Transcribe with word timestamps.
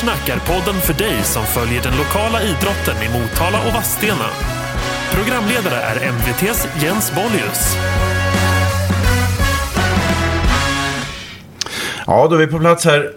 Snack 0.00 0.28
är 0.28 0.38
podden 0.38 0.80
för 0.80 0.94
dig 0.94 1.22
som 1.22 1.44
följer 1.46 1.82
den 1.82 1.96
lokala 1.96 2.42
idrotten 2.42 3.02
i 3.02 3.08
Motala 3.08 3.58
och 3.66 3.74
Vadstena. 3.74 4.28
Programledare 5.12 5.80
är 5.80 6.08
MVTs 6.08 6.68
Jens 6.82 7.12
Bollius. 7.14 7.76
Ja, 12.10 12.26
då 12.28 12.34
är 12.34 12.38
vi 12.38 12.46
på 12.46 12.58
plats 12.58 12.84
här 12.84 13.10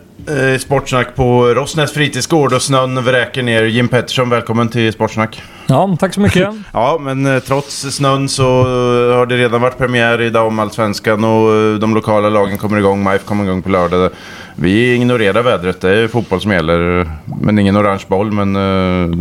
i 0.55 0.59
Sportsnack 0.59 1.15
på 1.15 1.45
Rossnäs 1.45 1.91
fritidsgård 1.91 2.53
och 2.53 2.61
snön 2.61 3.03
vräker 3.03 3.43
ner. 3.43 3.63
Jim 3.63 3.87
Pettersson, 3.87 4.29
välkommen 4.29 4.69
till 4.69 4.93
Sportsnack. 4.93 5.41
Ja, 5.67 5.97
tack 5.99 6.13
så 6.13 6.21
mycket. 6.21 6.49
Ja, 6.73 6.97
men 7.01 7.25
eh, 7.25 7.39
trots 7.39 7.81
snön 7.81 8.29
så 8.29 8.43
eh, 8.43 9.17
har 9.17 9.25
det 9.25 9.37
redan 9.37 9.61
varit 9.61 9.77
premiär 9.77 10.21
i 10.21 10.29
damallsvenskan 10.29 11.23
och 11.23 11.55
eh, 11.55 11.73
de 11.73 11.95
lokala 11.95 12.29
lagen 12.29 12.57
kommer 12.57 12.77
igång. 12.77 13.03
MIF 13.03 13.25
kommer 13.25 13.43
igång 13.43 13.61
på 13.61 13.69
lördag. 13.69 14.11
Vi 14.55 14.93
ignorerar 14.93 15.43
vädret, 15.43 15.81
det 15.81 15.89
är 15.89 16.07
fotboll 16.07 16.41
som 16.41 16.51
gäller. 16.51 17.07
Men 17.41 17.59
ingen 17.59 17.77
orange 17.77 18.03
boll, 18.07 18.31
men 18.31 18.53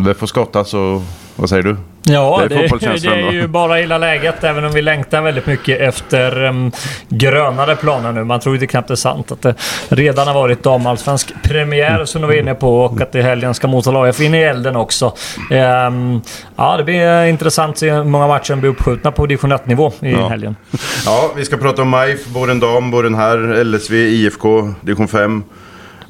det 0.04 0.14
får 0.14 0.26
skottas 0.26 0.74
och 0.74 1.02
vad 1.40 1.48
säger 1.48 1.62
du? 1.62 1.76
Ja, 2.02 2.42
det 2.48 2.54
är, 2.54 3.00
det 3.00 3.28
är 3.28 3.32
ju 3.32 3.46
bara 3.46 3.80
illa 3.80 3.98
läget 3.98 4.44
även 4.44 4.64
om 4.64 4.72
vi 4.72 4.82
längtar 4.82 5.22
väldigt 5.22 5.46
mycket 5.46 5.80
efter 5.80 6.44
um, 6.44 6.72
grönare 7.08 7.76
planer 7.76 8.12
nu. 8.12 8.24
Man 8.24 8.40
tror 8.40 8.56
ju 8.56 8.66
knappt 8.66 8.88
det 8.88 8.94
är 8.94 8.96
sant 8.96 9.32
att 9.32 9.42
det 9.42 9.54
redan 9.88 10.26
har 10.26 10.34
varit 10.34 10.62
damallsvensk 10.62 11.32
premiär 11.42 12.04
som 12.04 12.20
du 12.20 12.26
var 12.26 12.34
inne 12.34 12.54
på 12.54 12.80
och 12.80 13.00
att 13.00 13.14
i 13.14 13.22
helgen 13.22 13.54
ska 13.54 13.68
Motala 13.68 14.08
AF 14.08 14.20
in 14.20 14.34
i 14.34 14.38
elden 14.38 14.76
också. 14.76 15.14
Um, 15.50 16.22
ja, 16.56 16.76
det 16.76 16.84
blir 16.84 17.24
intressant 17.24 17.70
att 17.70 17.78
se 17.78 17.92
hur 17.92 18.04
många 18.04 18.26
matcher 18.26 18.54
blir 18.54 18.70
uppskjutna 18.70 19.12
på 19.12 19.26
division 19.26 19.52
1-nivå 19.52 19.92
i 20.00 20.12
ja. 20.12 20.28
helgen. 20.28 20.56
Ja, 21.06 21.30
vi 21.36 21.44
ska 21.44 21.56
prata 21.56 21.82
om 21.82 21.90
MIF, 21.90 22.26
både 22.26 22.52
en 22.52 22.60
dam, 22.60 22.90
både 22.90 23.08
en 23.08 23.14
här, 23.14 23.64
LSV, 23.64 23.94
IFK, 23.94 24.74
division 24.80 25.08
5 25.08 25.42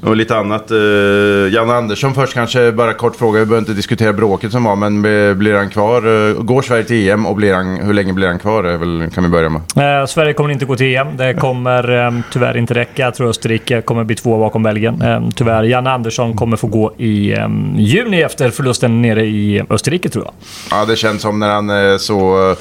och 0.03 0.15
lite 0.15 0.37
annat. 0.37 0.71
Uh, 0.71 1.53
Janne 1.53 1.73
Andersson 1.73 2.13
först 2.13 2.33
kanske, 2.33 2.71
bara 2.71 2.93
kort 2.93 3.15
fråga. 3.15 3.39
Vi 3.39 3.45
behöver 3.45 3.61
inte 3.61 3.73
diskutera 3.73 4.13
bråket 4.13 4.51
som 4.51 4.63
var, 4.63 4.75
men 4.75 5.01
blir 5.37 5.53
han 5.53 5.69
kvar? 5.69 6.07
Uh, 6.07 6.41
går 6.41 6.61
Sverige 6.61 6.83
till 6.83 7.09
EM 7.09 7.25
och 7.25 7.35
blir 7.35 7.53
han, 7.53 7.77
hur 7.77 7.93
länge 7.93 8.13
blir 8.13 8.27
han 8.27 8.39
kvar? 8.39 8.63
Väl, 8.63 9.09
kan 9.13 9.23
vi 9.23 9.29
börja 9.29 9.49
med. 9.49 9.61
Uh, 9.61 10.05
Sverige 10.05 10.33
kommer 10.33 10.49
inte 10.49 10.65
gå 10.65 10.75
till 10.75 10.95
EM. 10.95 11.17
Det 11.17 11.33
kommer 11.33 12.07
um, 12.07 12.23
tyvärr 12.31 12.57
inte 12.57 12.73
räcka. 12.73 13.01
Jag 13.01 13.15
tror 13.15 13.29
Österrike 13.29 13.81
kommer 13.81 14.03
bli 14.03 14.15
två 14.15 14.37
bakom 14.37 14.63
Belgien. 14.63 15.01
Um, 15.01 15.31
tyvärr. 15.31 15.63
Janne 15.63 15.91
Andersson 15.91 16.33
kommer 16.33 16.57
få 16.57 16.67
gå 16.67 16.93
i 16.97 17.35
um, 17.35 17.75
juni 17.77 18.21
efter 18.21 18.49
förlusten 18.49 19.01
nere 19.01 19.25
i 19.25 19.63
Österrike, 19.69 20.09
tror 20.09 20.25
jag. 20.25 20.33
Ja, 20.71 20.85
det 20.85 20.95
känns 20.95 21.21
som 21.21 21.39
när 21.39 21.51
han 21.51 21.69
är 21.69 21.97
så 21.97 22.55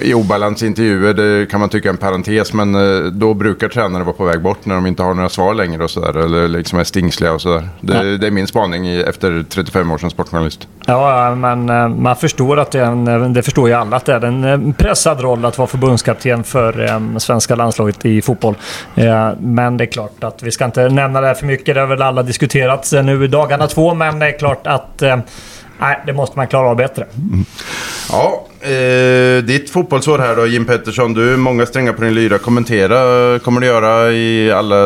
i 0.00 0.14
obalans 0.14 0.62
intervjuer. 0.62 1.14
Det 1.14 1.50
kan 1.50 1.60
man 1.60 1.68
tycka 1.68 1.88
är 1.88 1.92
en 1.92 1.96
parentes, 1.96 2.52
men 2.52 2.72
då 3.18 3.34
brukar 3.34 3.68
tränare 3.68 4.04
vara 4.04 4.16
på 4.16 4.24
väg 4.24 4.42
bort 4.42 4.64
när 4.64 4.74
de 4.74 4.86
inte 4.86 5.02
har 5.02 5.14
några 5.14 5.28
svar 5.28 5.54
längre 5.54 5.84
och 5.84 5.90
sådär. 5.90 6.24
Eller 6.24 6.48
liksom 6.48 6.78
stingsliga 6.86 7.32
och 7.32 7.40
sådär. 7.40 7.68
Det, 7.80 7.94
ja. 7.94 8.02
det, 8.02 8.26
är 8.26 8.30
min 8.30 8.46
spaning 8.46 8.86
efter 8.86 9.44
35 9.48 9.90
år 9.90 9.98
som 9.98 10.10
sportjournalist. 10.10 10.68
Ja, 10.86 11.34
men 11.34 11.70
eh, 11.70 11.88
man 11.88 12.16
förstår 12.16 12.58
att 12.58 12.70
det 12.70 12.80
är 12.80 12.84
en, 12.84 13.08
eh, 13.08 13.28
det 13.30 13.42
förstår 13.42 13.68
ju 13.68 13.74
alla 13.74 13.96
att 13.96 14.04
det 14.04 14.12
är 14.14 14.24
en 14.24 14.44
eh, 14.44 14.72
pressad 14.78 15.20
roll 15.20 15.44
att 15.44 15.58
vara 15.58 15.68
förbundskapten 15.68 16.44
för 16.44 17.18
svenska 17.18 17.54
landslaget 17.54 18.04
i 18.04 18.22
fotboll. 18.22 18.54
Men 19.38 19.76
det 19.76 19.84
är 19.84 19.92
klart 19.92 20.24
att 20.24 20.42
vi 20.42 20.50
ska 20.50 20.64
inte 20.64 20.88
nämna 20.88 21.20
det 21.20 21.26
här 21.26 21.34
för 21.34 21.46
mycket. 21.46 21.74
Det 21.74 21.80
har 21.80 21.88
väl 21.88 22.02
alla 22.02 22.22
diskuterat 22.22 22.92
nu 23.04 23.24
i 23.24 23.28
dagarna 23.28 23.66
två, 23.66 23.94
men 23.94 24.18
det 24.18 24.26
är 24.26 24.38
klart 24.38 24.66
att 24.66 25.02
Nej, 25.80 26.02
det 26.06 26.12
måste 26.12 26.38
man 26.38 26.46
klara 26.46 26.68
av 26.68 26.76
bättre. 26.76 27.06
Mm. 27.16 27.44
Ja, 28.10 28.46
eh, 28.60 29.44
ditt 29.44 29.70
fotbollsår 29.70 30.18
här 30.18 30.36
då, 30.36 30.46
Jim 30.46 30.64
Pettersson. 30.64 31.14
Du 31.14 31.32
är 31.32 31.36
många 31.36 31.66
strängar 31.66 31.92
på 31.92 32.02
din 32.02 32.14
lyra. 32.14 32.38
Kommentera 32.38 33.38
kommer 33.38 33.60
du 33.60 33.66
göra 33.66 34.12
i 34.12 34.52
alla 34.52 34.76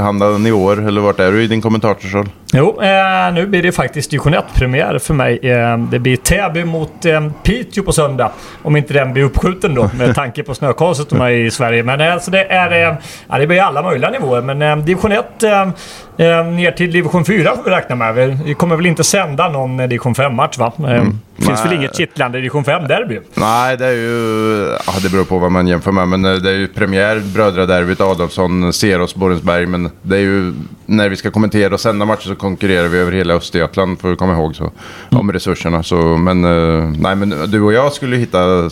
handa 0.00 0.38
nivåer? 0.38 0.88
Eller 0.88 1.00
vart 1.00 1.20
är 1.20 1.32
du 1.32 1.42
i 1.42 1.46
din 1.46 1.62
kommentatorsroll? 1.62 2.28
Jo, 2.52 2.82
eh, 2.82 3.34
nu 3.34 3.46
blir 3.46 3.62
det 3.62 3.72
faktiskt 3.72 4.10
division 4.10 4.34
1-premiär 4.34 4.98
för 4.98 5.14
mig. 5.14 5.38
Eh, 5.38 5.78
det 5.78 5.98
blir 5.98 6.16
Täby 6.16 6.64
mot 6.64 7.04
eh, 7.04 7.30
Piteå 7.42 7.84
på 7.84 7.92
söndag. 7.92 8.32
Om 8.62 8.76
inte 8.76 8.94
den 8.94 9.12
blir 9.12 9.22
uppskjuten 9.22 9.74
då 9.74 9.90
med 9.98 10.14
tanke 10.14 10.42
på 10.42 10.54
snökaoset 10.54 11.12
i 11.12 11.50
Sverige. 11.50 11.82
Men 11.82 12.00
alltså 12.00 12.30
det 12.30 12.44
är... 12.44 12.88
Eh, 12.88 12.96
ja, 13.28 13.38
det 13.38 13.46
blir 13.46 13.60
alla 13.60 13.82
möjliga 13.82 14.10
nivåer. 14.10 14.42
Men 14.42 14.62
eh, 14.62 14.76
division 14.76 15.12
1 15.12 15.42
eh, 15.42 16.46
ner 16.46 16.70
till 16.70 16.92
division 16.92 17.24
4 17.24 17.56
får 17.56 17.62
vi 17.64 17.70
räkna 17.70 17.96
med. 17.96 18.38
Vi 18.44 18.54
kommer 18.54 18.76
väl 18.76 18.86
inte 18.86 19.04
sända 19.04 19.48
någon 19.48 19.76
division 19.76 20.14
5-match 20.14 20.58
va? 20.58 20.72
Mm. 20.78 21.20
Det 21.36 21.44
finns 21.44 21.60
Nej. 21.60 21.68
väl 21.68 21.78
inget 21.78 21.96
kittlande 21.96 22.38
division 22.38 22.64
5-derby? 22.64 23.20
Nej, 23.34 23.76
det 23.76 23.86
är 23.86 23.92
ju... 23.92 24.68
Ja, 24.86 24.92
det 25.02 25.10
beror 25.12 25.24
på 25.24 25.38
vad 25.38 25.52
man 25.52 25.66
jämför 25.66 25.92
med. 25.92 26.08
Men 26.08 26.22
det 26.22 26.50
är 26.50 26.54
ju 26.54 26.68
premiär, 26.68 27.22
brödraderbyt, 27.34 28.00
Adolfsson, 28.00 28.72
Seros, 28.72 29.14
Borensberg. 29.14 29.66
Men 29.66 29.90
det 30.02 30.16
är 30.16 30.20
ju 30.20 30.52
när 30.86 31.08
vi 31.08 31.16
ska 31.16 31.30
kommentera 31.30 31.74
och 31.74 31.80
sända 31.80 32.04
matcher 32.04 32.26
så 32.26 32.34
konkurrerar 32.34 32.88
vi 32.88 32.98
över 32.98 33.12
hela 33.12 33.34
Östergötland, 33.34 34.00
får 34.00 34.08
vi 34.08 34.16
komma 34.16 34.32
ihåg. 34.32 34.56
Så, 34.56 34.64
mm. 34.64 35.20
Om 35.20 35.32
resurserna. 35.32 35.82
Så, 35.82 35.96
men, 35.96 36.44
uh, 36.44 36.92
nej, 36.98 37.16
men 37.16 37.50
du 37.50 37.60
och 37.60 37.72
jag 37.72 37.92
skulle 37.92 38.16
hitta 38.16 38.70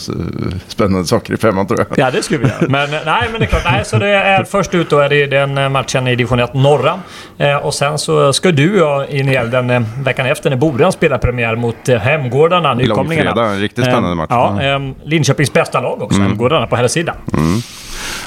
spännande 0.67 1.05
saker 1.05 1.33
i 1.33 1.37
femman 1.37 1.67
tror 1.67 1.79
jag. 1.79 1.87
Ja, 1.97 2.11
det 2.11 2.23
skulle 2.23 2.39
vi 2.39 2.45
göra. 2.45 2.67
Men, 2.69 2.89
nej, 3.05 3.29
men 3.31 3.39
det 3.39 3.45
är 3.45 3.47
klart. 3.47 3.65
Nej, 3.65 3.85
så 3.85 3.97
det 3.97 4.07
är 4.07 4.43
först 4.43 4.75
ut 4.75 4.89
då 4.89 4.99
är 4.99 5.09
det 5.09 5.25
den 5.25 5.71
matchen 5.71 6.07
i 6.07 6.15
division 6.15 6.39
1 6.39 6.53
norra. 6.53 6.99
Eh, 7.37 7.55
och 7.55 7.73
sen 7.73 7.97
så 7.97 8.33
ska 8.33 8.51
du 8.51 8.81
och 8.81 8.89
jag 8.89 9.09
in 9.09 9.29
i 9.29 9.33
elden 9.33 9.69
eh, 9.69 9.81
veckan 10.03 10.25
efter 10.25 10.49
när 10.49 10.57
Boden 10.57 10.91
spelar 10.91 11.17
premiär 11.17 11.55
mot 11.55 11.89
eh, 11.89 11.97
Hemgårdarna, 11.97 12.73
nykomlingarna. 12.73 13.29
Långfredag, 13.29 13.53
en 13.53 13.61
riktigt 13.61 13.85
spännande 13.85 14.09
eh, 14.09 14.15
match. 14.15 14.27
Ja, 14.29 14.61
eh, 14.61 14.79
Linköpings 15.03 15.53
bästa 15.53 15.81
lag 15.81 16.01
också, 16.01 16.17
mm. 16.17 16.29
Hemgårdarna 16.29 16.67
på 16.67 16.75
här 16.75 16.87
sidan. 16.87 17.15
Mm. 17.33 17.61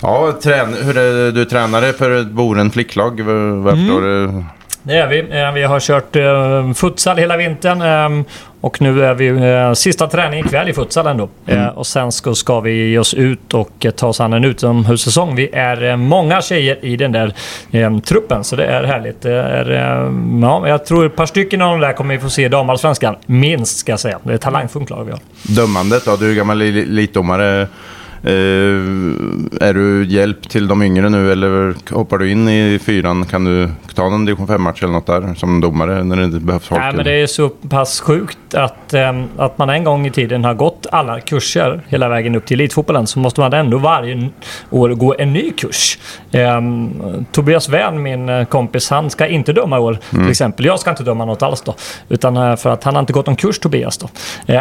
Ja, 0.03 0.39
trän 0.43 0.75
hur 0.75 0.99
är 0.99 1.33
du 1.33 1.45
tränare 1.45 1.93
för 1.93 2.11
ett 2.11 2.27
Boren 2.27 2.71
flicklag? 2.71 3.21
Vad 3.21 3.75
mm. 3.75 3.87
du? 3.87 4.45
Det 4.87 4.97
är 4.97 5.07
vi. 5.07 5.19
Eh, 5.19 5.53
vi 5.53 5.63
har 5.63 5.81
kört 5.81 6.17
eh, 6.17 6.73
futsal 6.73 7.17
hela 7.17 7.37
vintern. 7.37 7.83
Eh, 7.83 8.27
och 8.61 8.81
nu 8.81 9.05
är 9.05 9.15
vi 9.15 9.75
sista 9.77 10.07
träning 10.07 10.41
ikväll 10.41 10.69
i 10.69 10.73
futsalen 10.73 11.17
då. 11.17 11.29
Mm. 11.47 11.69
Och 11.69 11.87
sen 11.87 12.13
ska, 12.13 12.35
ska 12.35 12.61
vi 12.61 12.91
ge 12.91 12.99
oss 12.99 13.15
ut 13.15 13.55
och 13.55 13.87
ta 13.97 14.07
oss 14.07 14.21
an 14.21 14.33
en 14.33 14.45
utomhussäsong. 14.45 15.35
Vi 15.35 15.51
är 15.53 15.97
många 15.97 16.43
tjejer 16.43 16.85
i 16.85 16.97
den 16.97 17.13
där 17.13 17.35
truppen, 18.01 18.45
så 18.45 18.57
det 18.57 18.65
är 18.65 18.85
härligt. 18.85 19.23
Det 19.23 19.33
är, 19.33 19.71
ja, 20.43 20.69
jag 20.69 20.87
tror 20.87 21.07
ett 21.07 21.17
par 21.17 21.27
stycken 21.27 21.63
av 21.63 21.71
de 21.71 21.81
där 21.81 21.93
kommer 21.93 22.15
vi 22.15 22.21
få 22.21 22.31
se 22.31 22.45
i 22.45 22.49
damallsvenskan. 22.49 23.17
Minst, 23.27 23.79
ska 23.79 23.93
jag 23.93 24.01
säga. 24.01 24.19
Det 24.23 24.33
är 24.33 24.39
talangfullt 24.39 24.91
lag 24.91 25.05
vi 25.05 25.11
har. 25.11 25.21
Dömandet 25.43 26.05
då? 26.05 26.17
Du 26.17 26.31
är 26.31 26.35
gammal 26.35 26.63
elitdomare. 26.63 27.69
Uh, 28.25 28.31
är 29.61 29.75
du 29.75 30.05
hjälp 30.05 30.49
till 30.49 30.69
de 30.69 30.83
yngre 30.83 31.09
nu 31.09 31.33
eller 31.33 31.75
hoppar 31.95 32.19
du 32.19 32.31
in 32.31 32.49
i 32.49 32.79
fyran? 32.79 33.25
Kan 33.25 33.45
du 33.45 33.69
ta 33.95 34.09
någon 34.09 34.25
division 34.25 34.47
5-match 34.47 34.83
eller 34.83 34.93
något 34.93 35.07
där 35.07 35.35
som 35.35 35.61
domare 35.61 36.05
när 36.05 36.17
det 36.17 36.25
inte 36.25 36.41
behövs 36.41 36.67
folk? 36.67 36.81
Nej, 36.81 36.93
men 36.97 37.05
det 37.05 37.23
är 37.23 37.27
så 37.27 37.49
pass 37.49 38.01
sjukt 38.01 38.55
att, 38.55 38.95
um, 38.95 39.29
att 39.37 39.59
man 39.59 39.71
en 39.71 39.85
gång 39.85 40.07
i 40.07 40.11
tiden 40.11 40.45
har 40.45 40.55
gått 40.55 40.87
alla 40.93 41.21
kurser 41.21 41.81
hela 41.89 42.09
vägen 42.09 42.35
upp 42.35 42.47
till 42.47 42.61
elitfotbollen 42.61 43.07
så 43.07 43.19
måste 43.19 43.41
man 43.41 43.53
ändå 43.53 43.79
varje 43.79 44.31
år 44.71 44.89
gå 44.89 45.15
en 45.19 45.33
ny 45.33 45.51
kurs. 45.51 45.99
Um, 46.33 47.27
Tobias 47.33 47.69
Wern, 47.69 48.03
min 48.03 48.29
eh, 48.29 48.45
kompis, 48.45 48.91
han 48.91 49.11
ska 49.11 49.27
inte 49.27 49.53
döma 49.53 49.77
i 49.77 49.81
år 49.81 49.99
mm. 50.13 50.25
till 50.25 50.31
exempel. 50.31 50.67
Jag 50.67 50.81
ska 50.81 50.91
inte 50.91 51.03
döma 51.03 51.25
något 51.25 51.43
alls 51.43 51.63
då. 51.63 51.75
Utan 52.09 52.37
uh, 52.37 52.57
för 52.57 52.71
att 52.71 52.85
han 52.85 52.95
har 52.95 53.01
inte 53.01 53.13
gått 53.13 53.27
någon 53.27 53.37
kurs 53.37 53.59
Tobias 53.59 53.99
då. 53.99 54.09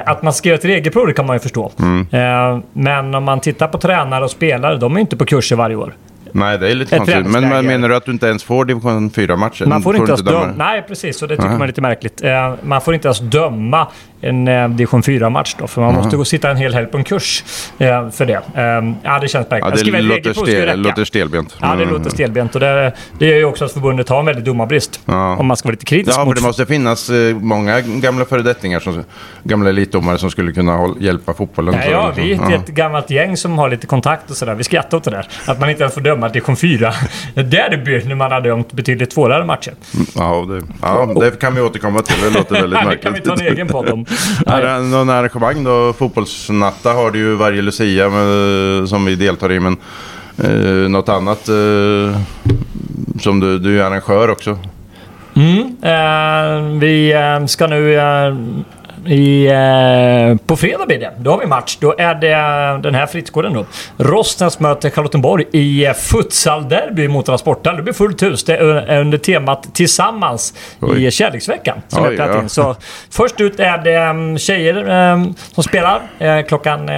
Att 0.05 0.21
man 0.21 0.33
ska 0.33 0.49
göra 0.49 0.59
ett 0.59 0.65
regelprov 0.65 1.07
det 1.07 1.13
kan 1.13 1.25
man 1.25 1.35
ju 1.35 1.39
förstå. 1.39 1.71
Mm. 1.79 1.99
Uh, 1.99 2.59
men 2.73 3.15
om 3.15 3.23
man 3.23 3.39
tittar 3.39 3.54
på 3.57 3.77
tränare 3.77 4.23
och 4.23 4.31
spelare, 4.31 4.77
de 4.77 4.95
är 4.95 4.99
inte 4.99 5.17
på 5.17 5.25
kurser 5.25 5.55
varje 5.55 5.75
år. 5.75 5.95
Nej, 6.31 6.57
det 6.57 6.71
är 6.71 6.75
lite 6.75 6.97
konstigt. 6.97 7.25
Men, 7.25 7.49
men 7.49 7.65
menar 7.65 7.89
du 7.89 7.95
att 7.95 8.05
du 8.05 8.11
inte 8.11 8.27
ens 8.27 8.43
får 8.43 8.65
division 8.65 9.09
4-matcher? 9.09 9.65
Man 9.65 9.81
får, 9.81 9.95
inte 9.95 10.11
ens 10.11 10.21
döma. 10.21 10.53
Nej, 10.57 10.81
precis. 10.87 11.21
Och 11.21 11.27
det 11.27 11.35
tycker 11.35 11.47
uh 11.47 11.53
-huh. 11.53 11.57
man 11.57 11.61
är 11.61 11.67
lite 11.67 11.81
märkligt. 11.81 12.23
man 12.61 12.81
får 12.81 12.93
inte 12.93 13.07
ens 13.07 13.19
döma 13.19 13.87
en 14.25 14.47
eh, 14.47 14.69
division 14.69 15.01
4-match 15.01 15.55
då. 15.59 15.67
För 15.67 15.81
man 15.81 15.89
mm. 15.89 16.01
måste 16.01 16.17
gå 16.17 16.25
sitta 16.25 16.49
en 16.49 16.57
hel 16.57 16.73
helg 16.73 16.87
på 16.87 16.97
en 16.97 17.03
kurs 17.03 17.43
eh, 17.77 18.09
för 18.09 18.25
det. 18.25 18.33
Eh, 18.33 18.93
ja, 19.03 19.19
det 19.19 19.27
känns 19.27 19.49
märkligt. 19.49 19.87
Ja, 19.87 19.91
det 19.91 20.01
låter, 20.01 20.33
stel, 20.33 20.81
låter 20.81 21.05
stelbent. 21.05 21.57
Ja, 21.61 21.75
det 21.75 21.85
låter 21.85 22.09
stelbent. 22.09 22.55
Och 22.55 22.61
det, 22.61 22.93
det 23.19 23.25
gör 23.25 23.37
ju 23.37 23.45
också 23.45 23.65
att 23.65 23.71
förbundet 23.71 24.09
har 24.09 24.19
en 24.19 24.25
väldigt 24.25 24.45
domarbrist. 24.45 24.99
Ja. 25.05 25.35
Om 25.35 25.47
man 25.47 25.57
ska 25.57 25.67
vara 25.67 25.71
lite 25.71 25.85
kritisk. 25.85 26.19
Ja, 26.19 26.25
för 26.25 26.33
det 26.33 26.41
måste 26.41 26.65
finnas 26.65 27.09
eh, 27.09 27.35
många 27.35 27.81
gamla 27.81 28.25
föredettingar, 28.25 28.79
som, 28.79 29.03
gamla 29.43 29.69
elitdomare 29.69 30.17
som 30.17 30.31
skulle 30.31 30.51
kunna 30.51 30.77
håll, 30.77 30.95
hjälpa 30.99 31.33
fotbollen. 31.33 31.73
Ja, 31.73 31.91
ja 31.91 32.11
vi 32.15 32.33
är 32.33 32.53
ett, 32.53 32.69
ett 32.69 32.75
gammalt 32.75 33.09
gäng 33.09 33.37
som 33.37 33.57
har 33.57 33.69
lite 33.69 33.87
kontakt 33.87 34.29
och 34.29 34.37
sådär. 34.37 34.55
Vi 34.55 34.63
skrattar 34.63 34.97
åt 34.97 35.03
det 35.03 35.11
där. 35.11 35.27
Att 35.45 35.59
man 35.59 35.69
inte 35.69 35.83
ens 35.83 35.93
får 35.93 36.01
döma 36.01 36.29
division 36.29 36.55
4 36.55 36.93
derby 37.33 38.03
när 38.05 38.15
man 38.15 38.31
har 38.31 38.41
dömt 38.41 38.73
betydligt 38.73 39.13
svårare 39.13 39.45
matcher. 39.45 39.73
Mm, 39.93 40.05
ja, 40.15 40.45
det, 40.49 40.61
ja, 40.81 41.13
det 41.19 41.39
kan 41.39 41.55
vi 41.55 41.61
återkomma 41.61 42.01
till. 42.01 42.21
Det 42.23 42.29
låter 42.29 42.55
väldigt 42.61 42.83
märkligt. 42.83 43.01
det 43.01 43.03
kan 43.03 43.13
vi 43.13 43.21
ta 43.21 43.33
en 43.33 43.53
egen 43.53 43.67
podd 43.67 43.89
om. 43.89 44.05
någon 44.81 45.09
arrangemang 45.09 45.63
då? 45.63 45.93
Fotbollsnatta 45.93 46.93
har 46.93 47.11
du 47.11 47.19
ju 47.19 47.35
varje 47.35 47.61
Lucia 47.61 48.09
med, 48.09 48.89
som 48.89 49.05
vi 49.05 49.15
deltar 49.15 49.51
i. 49.51 49.59
Men 49.59 49.77
eh, 50.37 50.89
något 50.89 51.09
annat 51.09 51.49
eh, 51.49 52.19
som 53.19 53.39
du, 53.39 53.59
du 53.59 53.81
är 53.81 53.83
arrangör 53.83 54.29
också? 54.29 54.59
Mm, 55.35 55.75
eh, 55.81 56.79
vi 56.79 57.13
eh, 57.13 57.45
ska 57.45 57.67
nu 57.67 57.95
eh, 57.95 58.35
I, 59.07 59.47
eh, 59.47 60.47
på 60.47 60.55
fredag 60.55 60.85
blir 60.85 60.99
det. 60.99 61.11
Då 61.17 61.31
har 61.31 61.37
vi 61.37 61.45
match. 61.45 61.77
Då 61.81 61.95
är 61.97 62.15
det 62.15 62.35
den 62.83 62.95
här 62.95 63.05
Fritzgården 63.05 63.53
då. 63.53 63.65
Rostens 63.97 64.59
möter 64.59 64.89
Charlottenborg 64.89 65.45
i 65.51 65.85
eh, 65.85 65.93
futsalderby 65.93 67.07
mot 67.07 67.25
Transporthall. 67.25 67.75
Det 67.75 67.83
blir 67.83 67.93
fullt 67.93 68.23
hus. 68.23 68.43
Det 68.43 68.57
är 68.57 68.99
under 68.99 69.17
temat 69.17 69.67
Tillsammans 69.73 70.53
Oj. 70.81 71.05
i 71.05 71.11
kärleksveckan. 71.11 71.77
Som 71.87 72.03
Oj, 72.03 72.15
jag 72.15 72.35
ja. 72.35 72.47
Så 72.47 72.75
först 73.09 73.41
ut 73.41 73.59
är 73.59 73.77
det 73.77 74.39
tjejer 74.39 74.89
um, 75.11 75.33
som 75.53 75.63
spelar. 75.63 76.01
Eh, 76.19 76.41
klockan 76.41 76.89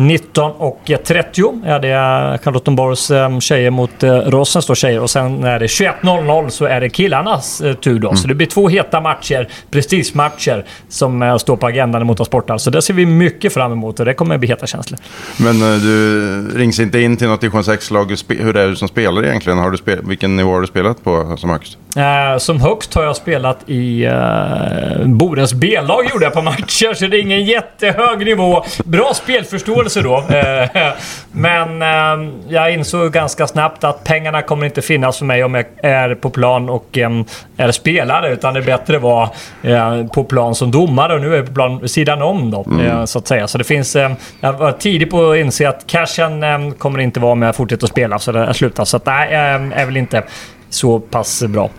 um, 0.00 0.10
19.30 0.10 1.66
är 1.66 1.78
det 1.78 2.38
Charlottenborgs 2.44 3.10
um, 3.10 3.40
tjejer 3.40 3.70
mot 3.70 4.02
Rossens 4.02 4.66
då 4.66 4.74
tjejer. 4.74 5.00
Och 5.00 5.10
sen 5.10 5.44
är 5.44 5.58
det 5.58 5.66
21.00 5.66 6.48
så 6.48 6.64
är 6.64 6.80
det 6.80 6.88
killarnas 6.88 7.62
uh, 7.62 7.74
tur 7.74 7.98
då. 7.98 8.08
Mm. 8.08 8.16
Så 8.16 8.28
det 8.28 8.34
blir 8.34 8.46
två 8.46 8.68
heta 8.68 9.00
matcher, 9.00 9.48
prestigematcher, 9.70 10.64
som 10.88 11.22
uh, 11.22 11.36
står 11.36 11.56
på 11.56 11.66
agendan 11.66 12.06
mot 12.06 12.16
Transporthall. 12.16 12.58
Så 12.58 12.70
det 12.70 12.82
ser 12.82 12.94
vi 12.94 13.06
mycket 13.06 13.54
fram 13.54 13.72
emot 13.72 14.00
och 14.00 14.06
det 14.06 14.14
kommer 14.14 14.34
att 14.34 14.40
bli 14.40 14.48
heta 14.48 14.66
känslor. 14.66 15.00
Men 15.36 15.62
eh, 15.62 15.78
du 15.78 16.58
rings 16.58 16.80
inte 16.80 17.00
in 17.00 17.16
till 17.16 17.28
något 17.28 17.40
division 17.40 17.62
6-lag. 17.62 18.10
Spe- 18.12 18.42
Hur 18.42 18.56
är 18.56 18.68
du 18.68 18.76
som 18.76 18.88
spelare 18.88 19.26
egentligen? 19.28 19.58
Har 19.58 19.70
du 19.70 19.76
spe- 19.76 20.08
vilken 20.08 20.36
nivå 20.36 20.52
har 20.52 20.60
du 20.60 20.66
spelat 20.66 21.04
på 21.04 21.36
som 21.38 21.50
högst? 21.50 21.78
Eh, 21.96 22.38
som 22.38 22.60
högst 22.60 22.94
har 22.94 23.02
jag 23.02 23.16
spelat 23.16 23.58
i 23.66 24.06
uh, 24.06 25.06
Borens 25.06 25.54
B-lag 25.54 26.10
gjorde 26.10 26.24
jag 26.24 26.32
på 26.32 26.42
matcher, 26.42 26.94
så 26.94 27.06
det 27.06 27.16
är 27.16 27.20
ingen 27.20 27.44
jättehög 27.44 28.24
nivå. 28.24 28.64
Bra 28.84 29.14
spelförståelse 29.14 29.89
då. 29.94 30.24
Eh, 30.28 30.68
men 31.32 31.82
eh, 31.82 32.32
jag 32.48 32.74
insåg 32.74 33.12
ganska 33.12 33.46
snabbt 33.46 33.84
att 33.84 34.04
pengarna 34.04 34.42
kommer 34.42 34.66
inte 34.66 34.82
finnas 34.82 35.18
för 35.18 35.24
mig 35.24 35.44
om 35.44 35.54
jag 35.54 35.64
är 35.76 36.14
på 36.14 36.30
plan 36.30 36.68
och 36.68 36.98
eh, 36.98 37.10
är 37.56 37.72
spelare. 37.72 38.32
Utan 38.32 38.54
det 38.54 38.60
är 38.60 38.64
bättre 38.64 38.96
att 38.96 39.02
vara 39.02 39.30
eh, 39.62 40.06
på 40.06 40.24
plan 40.24 40.54
som 40.54 40.70
domare 40.70 41.14
och 41.14 41.20
nu 41.20 41.32
är 41.32 41.36
jag 41.36 41.46
på 41.46 41.54
plan 41.54 41.88
sidan 41.88 42.22
om 42.22 42.50
då, 42.50 42.66
eh, 42.80 43.04
så 43.04 43.18
att 43.18 43.28
säga. 43.28 43.48
Så 43.48 43.58
det 43.58 43.64
finns... 43.64 43.96
Eh, 43.96 44.12
jag 44.40 44.52
var 44.52 44.72
tidig 44.72 45.10
på 45.10 45.30
att 45.30 45.36
inse 45.36 45.68
att 45.68 45.86
cashen 45.86 46.72
kommer 46.78 46.98
inte 46.98 47.20
vara 47.20 47.32
om 47.32 47.42
jag 47.42 47.56
fortsätter 47.56 47.84
att 47.86 47.90
spela, 47.90 48.18
så 48.18 48.32
det 48.32 48.54
slutar. 48.54 48.84
Så 48.84 48.96
att, 48.96 49.06
nej, 49.06 49.32
jag 49.32 49.80
är 49.80 49.86
väl 49.86 49.96
inte 49.96 50.22
så 50.70 51.00
pass 51.00 51.42
bra. 51.42 51.70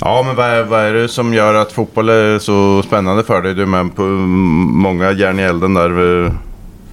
Ja, 0.00 0.22
men 0.26 0.36
vad 0.36 0.46
är, 0.46 0.62
vad 0.62 0.80
är 0.80 0.92
det 0.92 1.08
som 1.08 1.34
gör 1.34 1.54
att 1.54 1.72
fotboll 1.72 2.08
är 2.08 2.38
så 2.38 2.82
spännande 2.82 3.24
för 3.24 3.42
dig? 3.42 3.54
Du 3.54 3.62
är 3.62 3.66
med 3.66 3.96
på 3.96 4.02
många 4.02 5.12
järn 5.12 5.40
i 5.40 5.42
elden 5.42 5.74
där. 5.74 6.30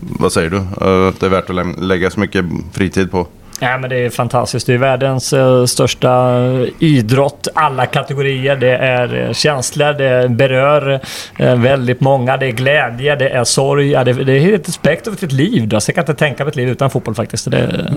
Eh, 0.01 0.07
Vad 0.19 0.31
säger 0.31 0.49
du? 0.49 0.57
Eh, 0.57 1.07
Att 1.07 1.19
det 1.19 1.25
är 1.25 1.29
värt 1.29 1.49
att 1.49 1.79
lägga 1.83 2.09
så 2.09 2.19
mycket 2.19 2.45
fritid 2.73 3.11
på? 3.11 3.27
Ja, 3.61 3.77
men 3.77 3.89
det 3.89 3.97
är 4.05 4.09
fantastiskt. 4.09 4.67
Det 4.67 4.73
är 4.73 4.77
världens 4.77 5.33
eh, 5.33 5.65
största 5.65 6.39
idrott. 6.79 7.47
Alla 7.55 7.85
kategorier. 7.85 8.55
Det 8.55 8.75
är 8.77 9.27
eh, 9.27 9.33
känslor, 9.33 9.93
det 9.93 10.29
berör 10.29 10.99
eh, 11.37 11.55
väldigt 11.55 12.01
många. 12.01 12.37
Det 12.37 12.45
är 12.45 12.51
glädje, 12.51 13.15
det 13.15 13.29
är 13.29 13.43
sorg. 13.43 13.89
Ja, 13.91 14.03
det, 14.03 14.13
det 14.13 14.33
är 14.33 14.53
ett 14.55 14.73
spektrum 14.73 15.15
av 15.19 15.23
ett 15.23 15.31
liv. 15.31 15.67
Då. 15.67 15.79
Så 15.79 15.89
jag 15.89 15.95
kan 15.95 16.01
inte 16.01 16.13
tänka 16.13 16.43
mig 16.43 16.49
ett 16.49 16.55
liv 16.55 16.69
utan 16.69 16.89
fotboll 16.89 17.15
faktiskt. 17.15 17.51
Det 17.51 17.57
är 17.57 17.91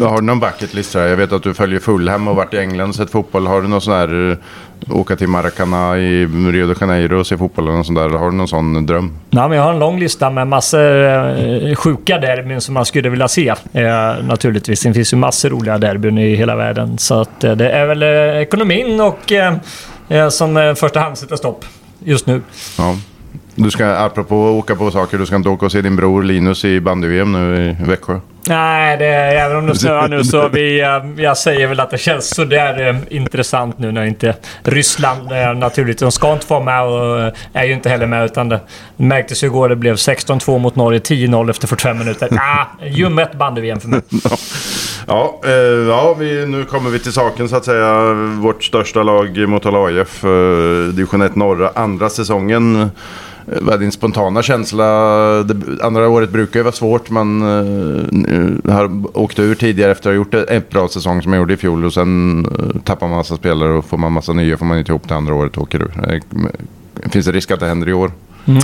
eh. 0.00 0.08
Har 0.08 0.16
du 0.16 0.22
någon 0.26 0.40
bucket 0.40 0.74
list? 0.74 0.94
här? 0.94 1.06
Jag 1.06 1.16
vet 1.16 1.32
att 1.32 1.42
du 1.42 1.54
följer 1.54 1.80
Fulham 1.80 2.28
och 2.28 2.36
varit 2.36 2.54
i 2.54 2.58
England 2.58 2.88
och 2.88 2.94
sett 2.94 3.10
fotboll. 3.10 3.46
Har 3.46 3.62
du 3.62 3.68
någon 3.68 3.80
sån 3.80 3.94
här... 3.94 4.36
Åka 4.90 5.16
till 5.16 5.28
Maracana 5.28 5.98
i 5.98 6.26
Rio 6.26 6.66
de 6.66 6.74
Janeiro 6.80 7.18
och 7.20 7.26
se 7.26 7.36
fotboll 7.36 7.64
eller 7.68 7.76
något 7.76 7.86
sånt 7.86 7.98
där? 7.98 8.08
Har 8.08 8.30
du 8.30 8.36
någon 8.36 8.48
sån 8.48 8.86
dröm? 8.86 9.12
Ja, 9.30 9.48
men 9.48 9.56
jag 9.56 9.64
har 9.64 9.72
en 9.72 9.78
lång 9.78 9.98
lista 10.00 10.30
med 10.30 10.46
massor 10.46 11.04
eh, 11.04 11.74
sjuka 11.74 12.18
derbyn 12.18 12.60
som 12.60 12.74
man 12.74 12.84
skulle 12.84 13.08
vilja 13.08 13.28
se. 13.28 13.48
Eh, 13.72 13.84
naturligtvis. 14.22 14.80
Det 14.82 14.92
finns 14.94 15.12
ju 15.12 15.16
massor 15.16 15.50
roliga 15.50 15.78
derbyn 15.78 16.18
i 16.18 16.34
hela 16.34 16.56
världen. 16.56 16.98
Så 16.98 17.20
att, 17.20 17.44
eh, 17.44 17.52
det 17.52 17.70
är 17.70 17.86
väl 17.86 18.02
eh, 18.02 18.42
ekonomin 18.42 19.00
och 19.00 19.32
eh, 19.32 19.54
eh, 20.08 20.28
som 20.28 20.56
eh, 20.56 20.74
första 20.74 21.00
hand 21.00 21.18
sätter 21.18 21.36
stopp 21.36 21.64
just 22.04 22.26
nu. 22.26 22.42
Ja. 22.78 22.96
Du 23.60 23.70
ska, 23.70 23.86
apropå 23.86 24.36
åka 24.36 24.76
på 24.76 24.90
saker, 24.90 25.18
du 25.18 25.26
ska 25.26 25.36
inte 25.36 25.48
åka 25.48 25.66
och 25.66 25.72
se 25.72 25.82
din 25.82 25.96
bror 25.96 26.22
Linus 26.22 26.64
i 26.64 26.80
bandy-VM 26.80 27.32
nu 27.32 27.76
i 27.80 27.84
Växjö? 27.84 28.20
Nej, 28.48 28.96
det, 28.96 29.06
även 29.06 29.56
om 29.56 29.66
det 29.66 29.74
snöar 29.74 30.08
nu 30.08 30.24
så 30.24 30.48
vi, 30.48 30.80
eh, 31.16 31.24
jag 31.24 31.38
säger 31.38 31.66
väl 31.66 31.80
att 31.80 31.90
det 31.90 31.98
känns 31.98 32.34
sådär 32.34 32.88
eh, 32.88 33.16
intressant 33.16 33.78
nu 33.78 33.92
när 33.92 34.04
inte 34.04 34.34
Ryssland 34.62 35.32
eh, 35.32 35.54
naturligt. 35.54 35.98
De 35.98 36.12
ska 36.12 36.32
inte 36.32 36.46
vara 36.48 36.64
med 36.64 36.84
och 36.84 37.32
är 37.52 37.64
ju 37.64 37.72
inte 37.72 37.88
heller 37.88 38.06
med 38.06 38.24
utan 38.24 38.48
det 38.48 38.60
märktes 38.96 39.42
ju 39.42 39.46
igår 39.46 39.68
det 39.68 39.76
blev 39.76 39.94
16-2 39.94 40.58
mot 40.58 40.76
Norge, 40.76 40.98
10-0 40.98 41.50
efter 41.50 41.66
45 41.66 41.98
minuter. 41.98 42.28
Ah, 42.40 42.66
ljummet 42.86 43.34
bandy-VM 43.34 43.80
för 43.80 43.88
mig. 43.88 44.00
Ja, 45.06 45.40
eh, 45.44 45.52
ja 45.88 46.14
vi, 46.18 46.46
nu 46.46 46.64
kommer 46.64 46.90
vi 46.90 46.98
till 46.98 47.12
saken 47.12 47.48
så 47.48 47.56
att 47.56 47.64
säga. 47.64 48.12
Vårt 48.40 48.64
största 48.64 49.02
lag, 49.02 49.48
Motala 49.48 49.78
AIF, 49.78 50.24
eh, 50.24 50.30
division 50.94 51.22
1 51.22 51.36
norra, 51.36 51.70
andra 51.74 52.10
säsongen. 52.10 52.90
Eh, 53.52 53.58
Vad 53.60 53.74
är 53.74 53.78
din 53.78 53.92
spontana 53.92 54.42
känsla? 54.42 54.84
Det, 55.42 55.84
andra 55.84 56.08
året 56.08 56.30
brukar 56.30 56.60
ju 56.60 56.64
vara 56.64 56.72
svårt. 56.72 57.10
Man 57.10 57.42
uh, 57.42 58.04
eh, 58.66 58.72
har 58.74 59.18
åkt 59.18 59.38
ur 59.38 59.54
tidigare 59.54 59.92
efter 59.92 60.10
att 60.10 60.14
ha 60.14 60.16
gjort 60.16 60.34
ett 60.34 60.70
bra 60.70 60.88
säsong 60.88 61.22
som 61.22 61.32
jag 61.32 61.40
gjorde 61.40 61.54
i 61.54 61.56
fjol. 61.56 61.84
Och 61.84 61.94
sen 61.94 62.46
uh, 62.46 62.80
tappar 62.80 63.08
man 63.08 63.16
massa 63.16 63.36
spelare 63.36 63.72
och 63.72 63.84
får 63.84 63.98
man 63.98 64.12
massa 64.12 64.32
nya 64.32 64.56
får 64.56 64.66
man 64.66 64.78
inte 64.78 64.92
ihop 64.92 65.08
det 65.08 65.14
andra 65.14 65.34
året 65.34 65.56
och 65.56 65.62
åker 65.62 65.82
ur. 65.82 66.22
Finns 67.10 67.26
det 67.26 67.32
risk 67.32 67.50
att 67.50 67.60
det 67.60 67.66
händer 67.66 67.88
i 67.88 67.92
år? 67.92 68.10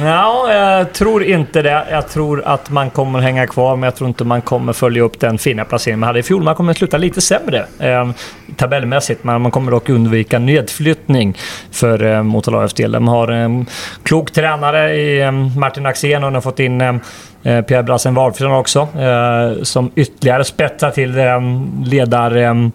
Ja, 0.00 0.52
jag 0.54 0.92
tror 0.92 1.24
inte 1.24 1.62
det. 1.62 1.86
Jag 1.90 2.08
tror 2.08 2.42
att 2.44 2.70
man 2.70 2.90
kommer 2.90 3.18
hänga 3.18 3.46
kvar, 3.46 3.76
men 3.76 3.82
jag 3.82 3.94
tror 3.96 4.08
inte 4.08 4.24
man 4.24 4.42
kommer 4.42 4.72
följa 4.72 5.02
upp 5.02 5.20
den 5.20 5.38
fina 5.38 5.64
placeringen 5.64 6.00
man 6.00 6.06
hade 6.06 6.18
i 6.18 6.22
fjol. 6.22 6.42
Man 6.42 6.54
kommer 6.54 6.74
sluta 6.74 6.96
lite 6.96 7.20
sämre 7.20 7.66
eh, 7.78 8.10
tabellmässigt, 8.56 9.24
men 9.24 9.40
man 9.40 9.50
kommer 9.50 9.70
dock 9.70 9.88
undvika 9.88 10.38
nedflyttning 10.38 11.36
för 11.70 12.04
eh, 12.04 12.22
Motala 12.22 12.64
AFs 12.64 12.74
del. 12.74 12.92
De 12.92 13.08
har 13.08 13.28
en 13.28 13.66
klok 14.02 14.30
tränare 14.30 14.94
i 14.94 15.20
eh, 15.20 15.32
Martin 15.32 15.86
Axén 15.86 16.24
och 16.24 16.30
de 16.30 16.34
har 16.34 16.42
fått 16.42 16.60
in 16.60 16.80
ehm, 16.80 17.00
eh, 17.42 17.60
Pierre 17.60 17.82
Brassen 17.82 18.14
Wahlfridsson 18.14 18.52
också, 18.52 18.80
eh, 18.80 19.62
som 19.62 19.90
ytterligare 19.94 20.44
spetsar 20.44 20.90
till 20.90 21.18
eh, 21.18 21.40
ledar... 21.84 22.36
Ehm, 22.36 22.72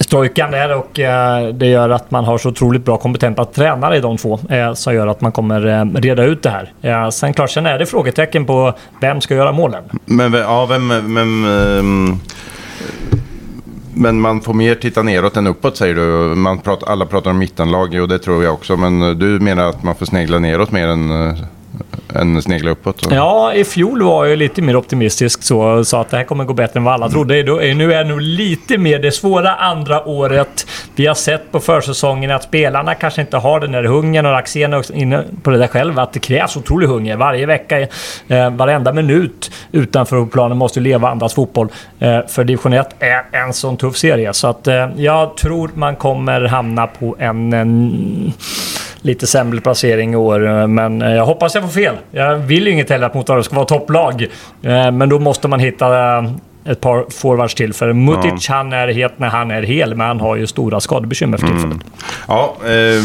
Stojkan 0.00 0.50
där 0.50 0.76
och 0.76 1.00
eh, 1.00 1.48
det 1.54 1.66
gör 1.66 1.90
att 1.90 2.10
man 2.10 2.24
har 2.24 2.38
så 2.38 2.48
otroligt 2.48 2.84
bra 2.84 2.96
kompetenta 2.96 3.44
tränare 3.44 3.96
i 3.96 4.00
de 4.00 4.16
två 4.16 4.38
eh, 4.50 4.72
som 4.72 4.94
gör 4.94 5.06
att 5.06 5.20
man 5.20 5.32
kommer 5.32 5.66
eh, 5.66 5.84
reda 6.00 6.24
ut 6.24 6.42
det 6.42 6.50
här. 6.50 7.10
Sen 7.10 7.34
klart, 7.34 7.50
sen 7.50 7.66
är 7.66 7.78
det 7.78 7.86
frågetecken 7.86 8.46
på 8.46 8.72
vem 9.00 9.20
ska 9.20 9.34
göra 9.34 9.52
målen. 9.52 9.84
Men 10.04 10.32
ja, 10.32 10.66
vem... 10.66 10.88
vem 10.88 11.44
ehm, 11.44 12.20
men 13.98 14.20
man 14.20 14.40
får 14.40 14.54
mer 14.54 14.74
titta 14.74 15.02
neråt 15.02 15.36
än 15.36 15.46
uppåt 15.46 15.76
säger 15.76 15.94
du. 15.94 16.34
Man 16.34 16.58
pratar, 16.58 16.86
alla 16.92 17.06
pratar 17.06 17.30
om 17.30 17.38
mittenlag 17.38 17.94
och 17.94 18.08
det 18.08 18.18
tror 18.18 18.44
jag 18.44 18.54
också. 18.54 18.76
Men 18.76 19.18
du 19.18 19.26
menar 19.26 19.68
att 19.68 19.82
man 19.82 19.94
får 19.94 20.06
snegla 20.06 20.38
neråt 20.38 20.70
mer 20.70 20.88
än, 20.88 21.36
än 22.14 22.42
snegla 22.42 22.70
uppåt? 22.70 23.00
Så. 23.04 23.14
Ja, 23.14 23.54
i 23.54 23.64
fjol 23.64 24.02
var 24.02 24.26
jag 24.26 24.38
lite 24.38 24.62
mer 24.62 24.76
optimistisk 24.76 25.42
så 25.42 25.84
sa 25.84 26.00
att 26.00 26.10
det 26.10 26.16
här 26.16 26.24
kommer 26.24 26.44
gå 26.44 26.54
bättre 26.54 26.78
än 26.78 26.84
vad 26.84 26.94
alla 26.94 27.08
trodde. 27.08 27.42
Då- 27.42 27.54
Nu 27.56 27.92
är 27.92 28.04
det 28.04 28.10
nog 28.10 28.20
lite 28.20 28.78
mer 28.78 28.98
det 28.98 29.12
svåra 29.12 29.54
andra 29.54 30.08
året. 30.08 30.66
Vi 30.96 31.06
har 31.06 31.14
sett 31.14 31.52
på 31.52 31.60
försäsongen 31.60 32.30
att 32.30 32.42
spelarna 32.42 32.94
kanske 32.94 33.20
inte 33.20 33.36
har 33.36 33.60
den 33.60 33.72
där 33.72 33.84
hungern 33.84 34.26
och 34.26 34.36
Axén 34.38 34.72
är 34.72 34.94
inne 34.96 35.22
på 35.42 35.50
det 35.50 35.58
där 35.58 35.66
själv 35.66 35.98
att 35.98 36.12
det 36.12 36.18
krävs 36.20 36.56
otrolig 36.56 36.86
hunger. 36.86 37.16
Varje 37.16 37.46
vecka, 37.46 37.80
eh, 38.28 38.50
varenda 38.50 38.92
minut 38.92 39.50
utanför 39.72 40.26
planen 40.26 40.56
måste 40.58 40.80
leva 40.80 41.08
andras 41.10 41.34
fotboll. 41.34 41.68
Eh, 41.98 42.18
för 42.28 42.44
division 42.44 42.72
1 42.72 42.88
är 42.98 43.22
en 43.46 43.52
sån 43.52 43.76
tuff 43.76 43.96
serie. 43.96 44.32
Så 44.32 44.46
att 44.48 44.66
eh, 44.66 44.88
jag 44.96 45.36
tror 45.36 45.70
man 45.74 45.96
kommer 45.96 46.40
hamna 46.40 46.86
på 46.86 47.16
en, 47.18 47.52
en 47.52 48.32
lite 49.06 49.26
sämre 49.26 49.60
placering 49.60 50.12
i 50.12 50.16
år. 50.16 50.46
eh, 50.48 50.66
Men 50.66 51.02
eh, 51.02 51.14
jag 51.14 51.26
hoppas 51.26 51.54
jag 51.54 51.64
får 51.64 51.70
fel. 51.70 51.94
Jag 52.10 52.36
vill 52.36 52.66
ju 52.66 52.72
inget 52.72 52.90
heller 52.90 53.06
att 53.06 53.14
Motala 53.14 53.42
ska 53.42 53.54
vara 53.56 53.66
topplag. 53.66 54.22
Eh, 54.62 54.90
Men 54.92 55.08
då 55.08 55.18
måste 55.18 55.48
man 55.48 55.60
hitta 55.60 55.86
ett 56.64 56.80
par 56.80 57.04
forwards 57.10 57.54
till. 57.54 57.72
För 57.72 57.92
Mutic, 57.92 58.48
han 58.48 58.72
är 58.72 58.88
het 58.88 59.18
när 59.18 59.28
han 59.28 59.50
är 59.50 59.62
hel, 59.62 59.94
men 59.94 60.06
han 60.06 60.20
har 60.20 60.36
ju 60.36 60.46
stora 60.46 60.80
skadebekymmer 60.80 61.38
för 61.38 61.46
tillfället. 61.46 61.76
Ja, 62.28 62.56
eh, 62.64 63.02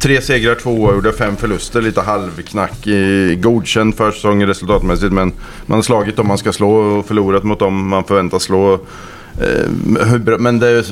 tre 0.00 0.20
segrar, 0.20 0.54
två 0.54 0.70
oavgjorda, 0.70 1.12
fem 1.12 1.36
förluster. 1.36 1.80
Lite 1.82 2.00
halvknack. 2.00 2.86
Eh, 2.86 3.34
godkänd 3.38 3.94
försäsongen 3.96 4.48
resultatmässigt. 4.48 5.12
Men 5.12 5.32
man 5.66 5.78
har 5.78 5.82
slagit 5.82 6.16
dem 6.16 6.28
man 6.28 6.38
ska 6.38 6.52
slå 6.52 6.70
och 6.72 7.06
förlorat 7.06 7.42
mot 7.44 7.58
dem 7.58 7.88
man 7.88 8.04
förväntas 8.04 8.42
slå. 8.42 8.78
Eh, 9.40 10.06
hur 10.06 10.18
bra, 10.18 10.38
men 10.38 10.58
det, 10.58 10.84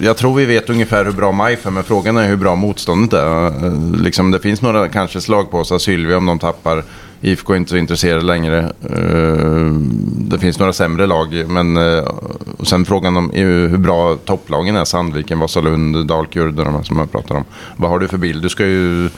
jag 0.00 0.16
tror 0.16 0.34
vi 0.34 0.44
vet 0.44 0.70
ungefär 0.70 1.04
hur 1.04 1.12
bra 1.12 1.32
MIF 1.32 1.66
är, 1.66 1.70
men 1.70 1.84
frågan 1.84 2.16
är 2.16 2.28
hur 2.28 2.36
bra 2.36 2.54
motståndet 2.54 3.12
är. 3.12 3.46
Eh, 3.46 3.92
liksom, 4.02 4.30
det 4.30 4.38
finns 4.38 4.62
några 4.62 4.88
kanske 4.88 5.20
slagpåsar, 5.20 5.78
Sylvia 5.78 6.16
om 6.16 6.26
de 6.26 6.38
tappar. 6.38 6.84
IFK 7.20 7.52
är 7.52 7.56
inte 7.56 7.70
så 7.70 7.76
intresserade 7.76 8.24
längre. 8.24 8.58
Eh, 8.90 9.72
det 10.30 10.38
finns 10.38 10.58
några 10.58 10.72
sämre 10.72 11.06
lag, 11.06 11.44
men 11.48 11.76
och 12.58 12.66
sen 12.66 12.84
frågan 12.84 13.16
om 13.16 13.30
hur 13.34 13.76
bra 13.76 14.16
topplagen 14.16 14.76
är. 14.76 14.84
Sandviken, 14.84 15.38
Vasalund, 15.38 16.06
Dalkurd 16.06 16.58
och 16.58 16.64
de 16.64 16.74
här 16.74 16.82
som 16.82 16.98
jag 16.98 17.12
pratar 17.12 17.34
om. 17.34 17.44
Vad 17.76 17.90
har 17.90 17.98
du 17.98 18.08
för 18.08 18.18
bild? 18.18 18.42
Du 18.42 18.48
ska 18.48 18.66
ju 18.66 19.08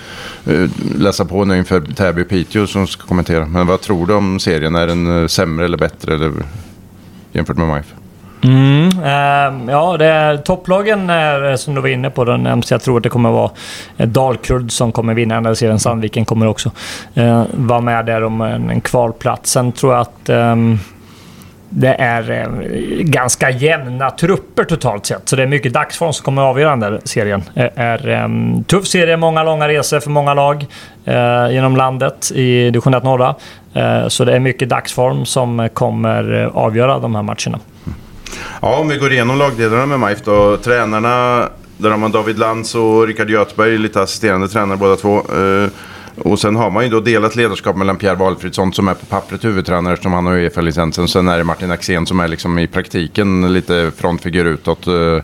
läsa 0.95 1.25
på 1.25 1.45
nu 1.45 1.59
inför 1.59 1.81
Täby 1.81 2.23
och 2.23 2.29
Piteå 2.29 2.67
som 2.67 2.87
ska 2.87 3.07
kommentera. 3.07 3.47
Men 3.47 3.67
vad 3.67 3.81
tror 3.81 4.07
du 4.07 4.15
om 4.15 4.41
serien? 4.41 4.75
Är 4.75 4.87
den 4.87 5.29
sämre 5.29 5.65
eller 5.65 5.79
bättre 5.79 6.15
eller, 6.15 6.33
jämfört 7.33 7.57
med 7.57 7.69
MIF? 7.69 7.95
Mm, 8.43 8.89
eh, 8.89 9.73
ja, 9.73 9.97
det 9.97 10.07
är, 10.07 10.37
topplagen 10.37 11.11
är, 11.11 11.51
eh, 11.51 11.57
som 11.57 11.75
du 11.75 11.81
var 11.81 11.89
inne 11.89 12.11
på, 12.11 12.25
den. 12.25 12.63
Jag 12.71 12.83
tror 12.83 12.97
att 12.97 13.03
det 13.03 13.09
kommer 13.09 13.31
vara 13.31 13.51
eh, 13.97 14.09
Dalkurd 14.09 14.73
som 14.73 14.93
kommer 14.93 15.15
vinna 15.15 15.35
den 15.35 15.45
där 15.45 15.55
serien. 15.55 15.79
Sandviken 15.79 16.25
kommer 16.25 16.47
också 16.47 16.71
eh, 17.15 17.45
vara 17.53 17.81
med 17.81 18.07
där 18.07 18.25
om 18.25 18.41
en, 18.41 18.71
en 18.71 18.81
kvalplats. 18.81 19.51
Sen 19.51 19.73
tror 19.73 19.93
jag 19.93 20.01
att 20.01 20.29
eh, 20.29 20.57
det 21.71 21.95
är 21.95 22.31
eh, 22.31 22.49
ganska 23.01 23.51
jämna 23.51 24.11
trupper 24.11 24.65
totalt 24.65 25.07
sett. 25.07 25.29
Så 25.29 25.37
det 25.37 25.43
är 25.43 25.47
mycket 25.47 25.73
dagsform 25.73 26.13
som 26.13 26.25
kommer 26.25 26.43
att 26.43 26.49
avgöra 26.49 26.71
den 26.71 26.81
där 26.81 27.01
serien. 27.05 27.43
Det 27.55 27.71
är 27.75 28.09
en 28.09 28.55
eh, 28.55 28.63
tuff 28.63 28.87
serie, 28.87 29.17
många 29.17 29.43
långa 29.43 29.69
resor 29.69 30.01
för 30.01 30.11
många 30.11 30.35
lag 30.35 30.67
eh, 31.05 31.51
genom 31.51 31.77
landet 31.77 32.33
i 32.35 32.71
division 32.71 32.95
1 32.95 33.03
norra. 33.03 33.35
Eh, 33.75 34.09
så 34.09 34.25
det 34.25 34.33
är 34.33 34.41
mycket 34.41 34.69
dagsform 34.69 35.25
som 35.25 35.69
kommer 35.73 36.51
avgöra 36.55 36.99
de 36.99 37.15
här 37.15 37.23
matcherna. 37.23 37.59
Ja, 38.63 38.77
om 38.77 38.89
vi 38.89 38.97
går 38.97 39.13
igenom 39.13 39.39
lagdelarna 39.39 39.87
med 39.87 40.01
MIF 40.01 40.19
då. 40.25 40.57
Tränarna, 40.57 41.49
där 41.77 41.91
har 41.91 41.97
man 41.97 42.13
David 42.13 42.39
Lantz 42.39 42.75
och 42.75 43.07
Rickard 43.07 43.31
Göthberg, 43.31 43.79
lite 43.79 44.03
assisterande 44.03 44.49
tränare 44.49 44.79
båda 44.79 44.97
två. 44.97 45.17
Eh, 45.17 45.71
och 46.17 46.39
sen 46.39 46.57
har 46.57 46.71
man 46.71 46.85
ju 46.85 46.91
då 46.91 47.01
delat 47.01 47.37
ledarskap 47.37 47.77
mellan 47.77 47.97
Pierre 47.97 48.15
Valfridsson 48.15 48.73
som 48.73 48.89
är 48.89 48.95
på 48.95 49.07
pappret 49.07 49.45
huvudtränare 49.45 49.93
eftersom 49.95 50.13
han 50.13 50.27
har 50.27 50.35
Uefa-licensen. 50.35 51.09
Sen 51.09 51.29
är 51.29 51.39
det 51.39 51.45
Martin 51.45 51.71
Axén 51.71 52.07
som 52.07 52.21
är 52.21 52.29
liksom 52.29 52.59
i 52.59 52.67
praktiken 52.67 53.53
lite 53.53 53.93
frontfigur 53.97 54.45
utåt. 54.45 54.87
Eh, 54.87 55.19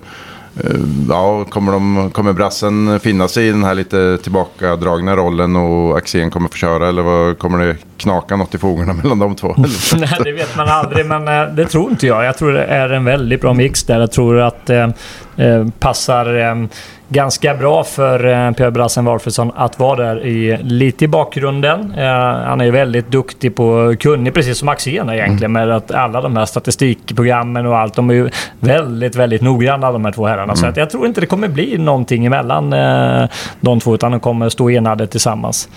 Eh, 0.65 0.81
ja, 1.09 1.45
kommer, 1.45 1.73
de, 1.73 2.11
kommer 2.11 2.33
brassen 2.33 3.01
finnas 3.01 3.37
i 3.37 3.51
den 3.51 3.65
här 3.65 3.75
lite 3.75 4.19
tillbakadragna 4.23 5.17
rollen 5.17 5.57
och 5.57 5.97
Axén 5.99 6.31
kommer 6.31 6.49
få 6.49 6.55
köra 6.55 6.89
eller 6.89 7.03
vad, 7.03 7.39
kommer 7.39 7.67
det 7.67 7.77
knaka 7.97 8.37
något 8.37 8.55
i 8.55 8.59
fogarna 8.59 8.93
mellan 9.03 9.19
de 9.19 9.37
två? 9.37 9.55
Nej, 9.97 10.21
det 10.25 10.33
vet 10.33 10.57
man 10.57 10.69
aldrig, 10.69 11.07
men 11.07 11.29
eh, 11.29 11.55
det 11.55 11.67
tror 11.67 11.91
inte 11.91 12.07
jag. 12.07 12.25
Jag 12.25 12.39
tror 12.39 12.53
det 12.53 12.65
är 12.65 12.91
en 12.91 13.05
väldigt 13.05 13.41
bra 13.41 13.55
mix 13.55 13.85
där. 13.85 14.01
Jag 14.01 14.13
tror 14.13 14.41
att 14.41 14.67
det 14.67 14.93
eh, 15.37 15.67
passar 15.79 16.37
eh, 16.37 16.67
ganska 17.09 17.55
bra 17.55 17.85
för 17.85 18.27
eh, 18.27 18.53
Pierre 18.53 18.71
Brassen 18.71 19.05
Walfridsson 19.05 19.53
att 19.57 19.79
vara 19.79 20.05
där 20.05 20.27
i, 20.27 20.59
lite 20.63 21.05
i 21.05 21.09
bakgrunden. 21.09 21.95
Eh, 21.99 22.05
han 22.45 22.61
är 22.61 22.65
ju 22.65 22.71
väldigt 22.71 23.11
duktig 23.11 23.55
på 23.55 23.95
kunnig, 24.01 24.35
precis 24.35 24.59
som 24.59 24.69
Axén 24.69 25.11
egentligen, 25.11 25.57
mm. 25.57 25.69
med 25.69 25.77
att 25.77 25.91
alla 25.91 26.21
de 26.21 26.37
här 26.37 26.47
statistikprogrammen 26.47 27.67
och 27.67 27.79
allt. 27.79 27.95
De 27.95 28.11
är 28.11 28.15
ju 28.15 28.31
väldigt, 28.61 29.17
väldigt 29.17 29.43
noggranna 29.43 29.93
de 29.93 30.05
här 30.05 30.13
två 30.13 30.27
herrarna. 30.27 30.43
Mm. 30.43 30.57
Så 30.57 30.67
att 30.67 30.77
jag 30.77 30.91
tror 30.91 31.07
inte 31.07 31.21
det 31.21 31.27
kommer 31.27 31.49
bli 31.49 31.79
någonting 31.79 32.27
emellan 32.27 32.73
eh, 32.73 33.29
de 33.61 33.81
två, 33.81 33.95
utan 33.95 34.11
de 34.11 34.21
kommer 34.21 34.49
stå 34.49 34.71
enade 34.71 35.07
tillsammans. 35.07 35.69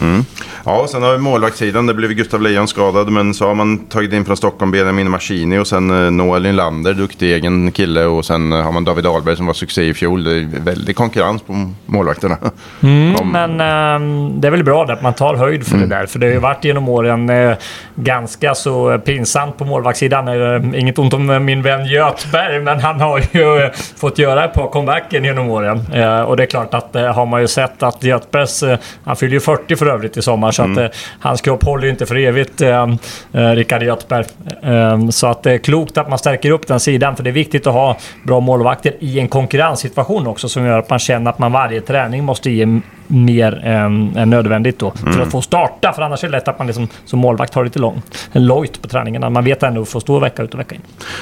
Mm. 0.00 0.24
Ja, 0.64 0.80
och 0.80 0.90
sen 0.90 1.02
har 1.02 1.12
vi 1.12 1.18
målvaktssidan. 1.18 1.86
Det 1.86 1.94
blev 1.94 2.12
Gustav 2.12 2.42
Lejon 2.42 2.68
skadad. 2.68 3.10
Men 3.10 3.34
så 3.34 3.46
har 3.46 3.54
man 3.54 3.78
tagit 3.78 4.12
in 4.12 4.24
från 4.24 4.36
Stockholm 4.36 4.70
Benjamin 4.70 5.10
Machini 5.10 5.58
och 5.58 5.66
sen 5.66 5.90
eh, 5.90 6.10
Noel 6.10 6.42
Nylander, 6.42 6.94
duktig 6.94 7.32
egen 7.32 7.72
kille. 7.72 8.04
Och 8.04 8.24
sen 8.24 8.52
eh, 8.52 8.62
har 8.62 8.72
man 8.72 8.84
David 8.84 9.06
Ahlberg 9.06 9.36
som 9.36 9.46
var 9.46 9.54
succé 9.54 9.82
i 9.82 9.94
fjol. 9.94 10.24
Det 10.24 10.30
är 10.30 10.60
väldigt 10.60 10.96
konkurrens 10.96 11.42
på 11.42 11.70
målvakterna. 11.86 12.36
Mm, 12.82 13.14
Kom. 13.14 13.32
Men 13.32 13.50
äh, 13.50 14.38
det 14.40 14.48
är 14.48 14.50
väl 14.50 14.64
bra 14.64 14.84
att 14.84 15.02
man 15.02 15.14
tar 15.14 15.34
höjd 15.34 15.66
för 15.66 15.74
mm. 15.74 15.88
det 15.88 15.96
där. 15.96 16.06
För 16.06 16.18
det 16.18 16.26
har 16.26 16.32
ju 16.32 16.38
varit 16.38 16.64
genom 16.64 16.88
åren 16.88 17.30
äh, 17.30 17.56
ganska 17.94 18.54
så 18.54 18.98
pinsamt 18.98 19.58
på 19.58 19.64
målvaktssidan. 19.64 20.28
Äh, 20.28 20.80
inget 20.80 20.98
ont 20.98 21.14
om 21.14 21.44
min 21.44 21.62
vän 21.62 21.86
Götberg, 21.86 22.60
men 22.60 22.80
han 22.80 23.00
har 23.00 23.18
ju 23.18 23.70
fått 23.96 24.18
göra 24.18 24.44
ett 24.44 24.52
par 24.52 24.68
comebacken 24.68 25.24
genom 25.24 25.50
åren. 25.50 25.78
och 26.26 26.36
det 26.36 26.42
är 26.42 26.46
klart 26.46 26.74
att 26.74 26.94
har 26.94 27.26
man 27.26 27.40
ju 27.40 27.48
sett 27.48 27.82
att 27.82 28.02
Götbergs... 28.02 28.64
han 29.04 29.16
fyller 29.16 29.34
ju 29.34 29.40
40 29.40 29.76
för 29.76 29.85
för 29.86 29.92
övrigt 29.92 30.16
i 30.16 30.22
sommar. 30.22 30.50
Så 30.50 30.62
mm. 30.62 30.72
att 30.72 30.92
eh, 30.92 30.98
hans 31.20 31.40
kropp 31.40 31.64
håller 31.64 31.84
ju 31.84 31.90
inte 31.90 32.06
för 32.06 32.16
evigt, 32.16 32.60
eh, 32.60 32.86
eh, 33.32 33.50
Rickard 33.50 33.82
Göthberg. 33.82 34.24
Eh, 34.62 35.08
så 35.08 35.26
att 35.26 35.42
det 35.42 35.52
är 35.52 35.58
klokt 35.58 35.98
att 35.98 36.08
man 36.08 36.18
stärker 36.18 36.50
upp 36.50 36.66
den 36.66 36.80
sidan. 36.80 37.16
För 37.16 37.22
det 37.24 37.30
är 37.30 37.32
viktigt 37.32 37.66
att 37.66 37.72
ha 37.72 37.96
bra 38.22 38.40
målvakter 38.40 38.92
i 38.98 39.20
en 39.20 39.28
konkurrenssituation 39.28 40.26
också. 40.26 40.48
Som 40.48 40.64
gör 40.64 40.78
att 40.78 40.90
man 40.90 40.98
känner 40.98 41.30
att 41.30 41.38
man 41.38 41.52
varje 41.52 41.80
träning 41.80 42.24
måste 42.24 42.50
ge 42.50 42.80
mer 43.08 43.60
än, 43.64 44.16
än 44.16 44.30
nödvändigt 44.30 44.78
då. 44.78 44.92
Mm. 45.02 45.12
För 45.12 45.22
att 45.22 45.30
få 45.30 45.42
starta. 45.42 45.92
För 45.92 46.02
annars 46.02 46.24
är 46.24 46.28
det 46.28 46.32
lätt 46.32 46.48
att 46.48 46.58
man 46.58 46.66
liksom, 46.66 46.88
som 47.04 47.18
målvakt 47.18 47.54
har 47.54 47.64
lite 47.64 47.78
lång, 47.78 48.02
en 48.32 48.46
lojt 48.46 48.82
på 48.82 48.88
träningarna. 48.88 49.30
Man 49.30 49.44
vet 49.44 49.62
ändå 49.62 49.82
att 49.82 49.88
få 49.88 50.00
stå 50.00 50.18
vecka 50.18 50.42
ut 50.42 50.54
och 50.54 50.60
vecka 50.60 50.74
in. 50.74 50.80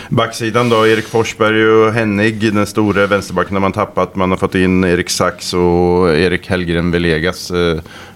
Backsidan 0.09 0.69
då, 0.69 0.87
Erik 0.87 1.05
Forsberg 1.05 1.67
och 1.67 1.93
Hennig, 1.93 2.55
den 2.55 2.67
stora 2.67 3.07
vänsterbacken 3.07 3.57
har 3.57 3.61
man 3.61 3.73
tappat. 3.73 4.17
Man 4.17 4.31
har 4.31 4.39
fått 4.39 4.55
in 4.55 4.85
Erik 4.85 5.11
Sax 5.11 5.55
och 5.55 6.15
Erik 6.15 6.49
Hellgren 6.49 6.91
Velegas. 6.91 7.53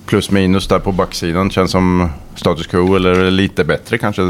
Plus 0.08 0.30
minus 0.30 0.68
där 0.68 0.78
på 0.78 0.92
backsidan. 0.92 1.50
Känns 1.50 1.70
som 1.70 2.08
status 2.38 2.66
quo 2.66 2.96
eller 2.96 3.30
lite 3.30 3.64
bättre 3.64 3.98
kanske 3.98 4.22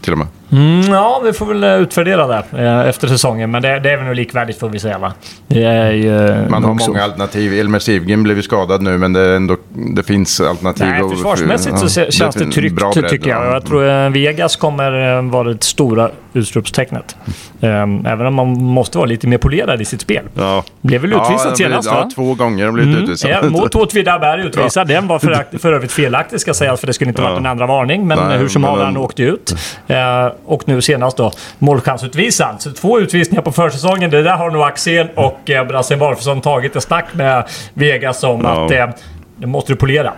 till 0.00 0.12
och 0.12 0.18
med. 0.18 0.26
Mm, 0.52 0.80
ja, 0.80 1.20
vi 1.24 1.32
får 1.32 1.46
väl 1.46 1.64
eh, 1.64 1.74
utvärdera 1.74 2.26
det 2.26 2.44
eh, 2.52 2.88
efter 2.88 3.08
säsongen. 3.08 3.50
Men 3.50 3.62
det, 3.62 3.80
det 3.80 3.90
är 3.90 3.96
väl 3.96 4.06
nog 4.06 4.14
likvärdigt 4.14 4.58
får 4.58 4.68
vi 4.68 4.78
säga 4.78 4.98
va? 4.98 5.12
Ju, 5.48 6.46
Man 6.50 6.64
har 6.64 6.68
många 6.68 6.80
så. 6.80 6.98
alternativ. 6.98 7.52
Elmer 7.52 7.78
Sivgren 7.78 8.22
blev 8.22 8.36
ju 8.36 8.42
skadad 8.42 8.82
nu 8.82 8.98
men 8.98 9.12
det, 9.12 9.36
ändå, 9.36 9.56
det 9.96 10.02
finns 10.02 10.40
alternativ. 10.40 10.86
Nej, 10.86 11.10
försvarsmässigt 11.10 11.78
så 11.78 12.00
ja, 12.00 12.10
känns 12.10 12.34
det, 12.34 12.50
tryggt 12.50 12.74
bredd, 12.74 13.08
tycker 13.08 13.30
jag. 13.30 13.54
Jag 13.54 13.66
tror. 13.66 14.10
Vegas 14.10 14.56
kommer 14.56 15.22
vara 15.30 15.48
det 15.48 15.62
stora 15.62 16.10
utropstecknet. 16.32 17.16
Även 17.60 18.26
om 18.26 18.34
man 18.34 18.48
måste 18.48 18.98
vara 18.98 19.08
lite 19.08 19.26
mer 19.26 19.38
polerad 19.38 19.82
i 19.82 19.84
sitt 19.84 20.00
spel. 20.00 20.24
Ja. 20.34 20.64
Blev 20.80 21.00
väl 21.00 21.12
utvisad 21.12 21.50
ja, 21.50 21.56
senast 21.56 21.88
Ja, 21.88 22.10
två 22.14 22.34
gånger 22.34 22.64
har 22.64 22.72
blivit 22.72 22.92
mm. 22.92 23.04
utvisad. 23.04 23.30
Ja, 23.30 23.50
mot 23.50 23.74
Åtvidaberg 23.74 24.46
utvisad. 24.46 24.88
Den 24.88 25.06
var 25.06 25.18
för, 25.18 25.58
för 25.58 25.72
övrigt 25.72 25.92
felaktig 25.92 26.40
ska 26.40 26.54
sägas 26.54 26.80
för 26.80 26.86
det 26.86 26.92
skulle 26.92 27.08
inte 27.08 27.22
varit 27.30 27.40
en 27.40 27.46
andra 27.46 27.66
varning. 27.66 28.06
Men 28.06 28.18
Nej, 28.18 28.38
hur 28.38 28.48
som 28.48 28.64
haver, 28.64 28.84
han 28.84 28.96
åkte 28.96 29.22
ut. 29.22 29.54
Uh, 29.90 29.96
och 30.44 30.68
nu 30.68 30.82
senast 30.82 31.16
då 31.16 31.32
målchansutvisad. 31.58 32.56
Så 32.58 32.72
två 32.72 33.00
utvisningar 33.00 33.42
på 33.42 33.52
försäsongen. 33.52 34.10
Det 34.10 34.22
där 34.22 34.36
har 34.36 34.50
nog 34.50 34.62
Axel 34.62 35.08
och 35.14 35.50
uh, 35.50 35.64
Brassen 35.64 35.98
Barfusson 35.98 36.40
tagit 36.40 36.76
ett 36.76 36.82
snack 36.82 37.06
med 37.12 37.44
Vegas 37.74 38.24
om 38.24 38.40
ja. 38.44 38.64
att 38.64 38.72
uh, 38.72 38.94
det 39.36 39.46
måste 39.46 39.72
du 39.72 39.76
polera. 39.76 40.12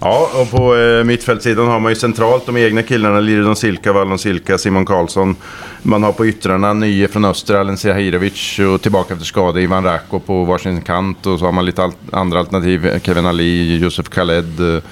Ja, 0.00 0.30
och 0.40 0.50
på 0.50 0.76
eh, 0.76 1.04
mittfältssidan 1.04 1.68
har 1.68 1.80
man 1.80 1.92
ju 1.92 1.96
centralt 1.96 2.46
de 2.46 2.56
egna 2.56 2.82
killarna. 2.82 3.20
Liridon 3.20 3.56
Silka, 3.56 3.92
Vallon 3.92 4.18
Silka, 4.18 4.58
Simon 4.58 4.86
Karlsson. 4.86 5.36
Man 5.82 6.02
har 6.02 6.12
på 6.12 6.26
yttrarna 6.26 6.72
nye 6.72 7.08
från 7.08 7.24
öster, 7.24 7.54
Alen 7.54 7.76
Sehirovic 7.76 8.58
och 8.58 8.82
tillbaka 8.82 9.14
efter 9.14 9.26
skada 9.26 9.60
Ivan 9.60 9.84
Rako 9.84 10.20
på 10.20 10.44
varsin 10.44 10.80
kant. 10.80 11.26
Och 11.26 11.38
så 11.38 11.44
har 11.44 11.52
man 11.52 11.64
lite 11.64 11.82
al 11.82 11.92
andra 12.12 12.38
alternativ. 12.38 13.00
Kevin 13.02 13.26
Ali, 13.26 13.76
Josef 13.76 14.08
Khaled. 14.08 14.60
Eh, 14.60 14.66
eh 14.66 14.82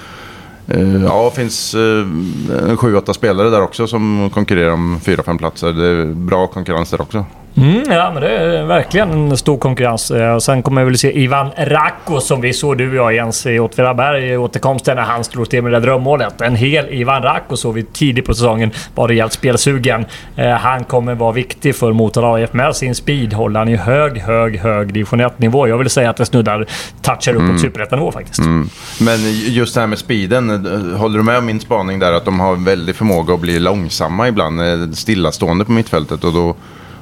Eh, 0.67 1.03
ja, 1.03 1.29
det 1.29 1.41
finns 1.41 1.75
eh, 1.75 2.75
sju, 2.77 2.95
åtta 2.95 3.13
spelare 3.13 3.49
där 3.49 3.61
också 3.61 3.87
som 3.87 4.29
konkurrerar 4.33 4.71
om 4.71 4.99
fyra, 4.99 5.23
fem 5.23 5.37
platser. 5.37 5.73
Det 5.73 5.87
är 5.87 6.05
bra 6.05 6.47
konkurrens 6.47 6.91
där 6.91 7.01
också. 7.01 7.25
Mm, 7.57 7.83
ja, 7.89 8.11
men 8.13 8.21
det 8.21 8.29
är 8.29 8.63
verkligen 8.63 9.11
en 9.11 9.37
stor 9.37 9.57
konkurrens. 9.57 10.11
Eh, 10.11 10.37
sen 10.37 10.63
kommer 10.63 10.81
vi 10.81 10.85
väl 10.85 10.97
se 10.97 11.19
Ivan 11.19 11.49
Racco 11.57 12.19
som 12.19 12.41
vi 12.41 12.53
såg 12.53 12.77
du 12.77 12.89
och 12.89 12.95
jag 12.95 13.13
Jens 13.13 13.45
i 13.45 13.59
Åtvidaberg 13.59 14.29
i 14.29 14.37
återkomsten 14.37 14.95
när 14.95 15.03
han 15.03 15.23
slog 15.23 15.49
till 15.49 15.63
med 15.63 15.71
det 15.71 15.79
där 15.79 15.87
drömmålet. 15.87 16.41
En 16.41 16.55
hel 16.55 16.85
Ivan 16.89 17.21
Racco 17.21 17.57
såg 17.57 17.73
vi 17.73 17.83
tidigt 17.83 18.25
på 18.25 18.33
säsongen. 18.33 18.71
Var 18.95 19.07
rejält 19.07 19.33
spelsugen. 19.33 20.05
Eh, 20.35 20.49
han 20.49 20.83
kommer 20.83 21.15
vara 21.15 21.31
viktig 21.31 21.75
för 21.75 21.93
Motala 21.93 22.33
AIF 22.33 22.53
med 22.53 22.75
sin 22.75 22.95
speed. 22.95 23.33
Håller 23.33 23.59
han 23.59 23.69
i 23.69 23.75
hög, 23.75 24.17
hög, 24.17 24.59
hög 24.59 24.93
division 24.93 25.21
1-nivå. 25.21 25.67
Jag 25.67 25.77
vill 25.77 25.89
säga 25.89 26.09
att 26.09 26.17
det 26.17 26.25
snuddar, 26.25 26.65
touchar 27.01 27.31
uppåt 27.31 27.41
mm. 27.41 27.59
superettanivå 27.59 28.11
faktiskt. 28.11 28.39
Mm. 28.39 28.69
Men 28.99 29.17
just 29.31 29.73
det 29.75 29.79
här 29.79 29.87
med 29.87 29.97
speeden. 29.97 30.49
Eh, 30.49 30.97
håller 30.99 31.17
du 31.17 31.23
med 31.23 31.37
om 31.37 31.45
min 31.45 31.59
spaning 31.59 31.99
där 31.99 32.13
att 32.13 32.25
de 32.25 32.39
har 32.39 32.55
väldigt 32.55 32.95
förmåga 32.95 33.33
att 33.33 33.41
bli 33.41 33.59
långsamma 33.59 34.27
ibland? 34.27 34.61
Stillastående 34.97 35.65
på 35.65 35.71
mittfältet 35.71 36.23
och 36.23 36.33
då 36.33 36.55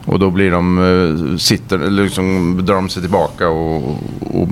och 0.05 0.19
då 0.19 0.29
blir 0.29 0.51
de, 0.51 0.77
eh, 0.77 1.37
sitter, 1.37 1.77
liksom 1.77 2.59
drar 2.65 2.75
de 2.75 2.89
sig 2.89 3.01
tillbaka 3.01 3.49
och, 3.49 3.83
och 4.19 4.47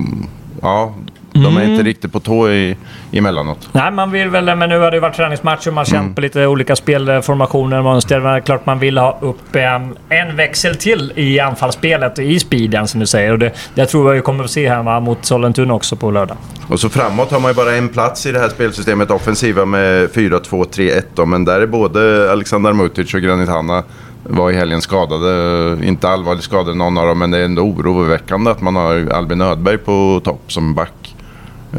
ja, 0.62 0.94
de 1.34 1.46
är 1.46 1.50
mm. 1.62 1.72
inte 1.72 1.84
riktigt 1.84 2.12
på 2.12 2.20
tå 2.20 2.50
i, 2.50 2.78
emellanåt. 3.12 3.70
Nej, 3.72 3.92
man 3.92 4.12
vill 4.12 4.30
väl, 4.30 4.56
men 4.56 4.70
nu 4.70 4.80
har 4.80 4.92
det 4.92 5.00
varit 5.00 5.16
träningsmatcher. 5.16 5.72
Man 5.72 5.78
har 5.78 5.86
känt 5.86 6.02
mm. 6.02 6.16
på 6.16 6.22
lite 6.22 6.48
olika 6.48 6.76
spelformationer, 6.76 7.82
mönster. 7.82 8.20
Men 8.20 8.32
det 8.32 8.38
är 8.38 8.42
klart 8.42 8.66
man 8.66 8.80
vill 8.80 8.98
ha 8.98 9.18
upp 9.22 9.56
en, 9.56 9.96
en 10.10 10.36
växel 10.36 10.76
till 10.76 11.14
i 11.16 11.40
anfallsspelet, 11.40 12.20
i 12.20 12.40
speeden 12.40 12.88
som 12.88 13.00
du 13.00 13.06
säger. 13.06 13.32
Och 13.32 13.40
det, 13.40 13.52
det 13.76 13.86
tror 13.86 14.08
jag 14.08 14.16
vi 14.16 14.22
kommer 14.22 14.44
att 14.44 14.52
se 14.52 14.70
här 14.70 15.00
mot 15.00 15.26
Sollentuna 15.26 15.74
också 15.74 15.96
på 15.96 16.12
lördag. 16.12 16.38
Och 16.68 16.80
så 16.80 16.90
framåt 16.90 17.32
har 17.32 17.40
man 17.40 17.52
ju 17.52 17.56
bara 17.56 17.76
en 17.76 17.90
plats 17.90 18.26
i 18.26 18.32
det 18.32 18.40
här 18.40 18.50
spelsystemet, 18.50 19.12
offensiva 19.12 19.66
med 19.66 20.10
4-2-3-1. 20.10 21.26
Men 21.26 21.46
där 21.46 21.62
är 21.62 21.68
både 21.68 22.32
Alexander 22.32 22.74
Mutic 22.74 23.14
och 23.14 23.22
Granit 23.22 23.50
Hanna 23.50 23.84
var 24.24 24.52
i 24.52 24.56
helgen 24.56 24.82
skadade. 24.82 25.78
Inte 25.88 26.10
allvarligt 26.10 26.44
skadade 26.44 26.78
någon 26.78 26.98
av 26.98 27.08
dem, 27.08 27.20
men 27.20 27.32
det 27.32 27.38
är 27.38 27.46
ändå 27.46 27.62
oroväckande 27.62 28.52
att 28.52 28.62
man 28.62 28.76
har 28.76 29.10
Albin 29.10 29.42
Ödberg 29.42 29.78
på 29.78 30.22
topp 30.24 30.52
som 30.52 30.74
back. 30.74 31.01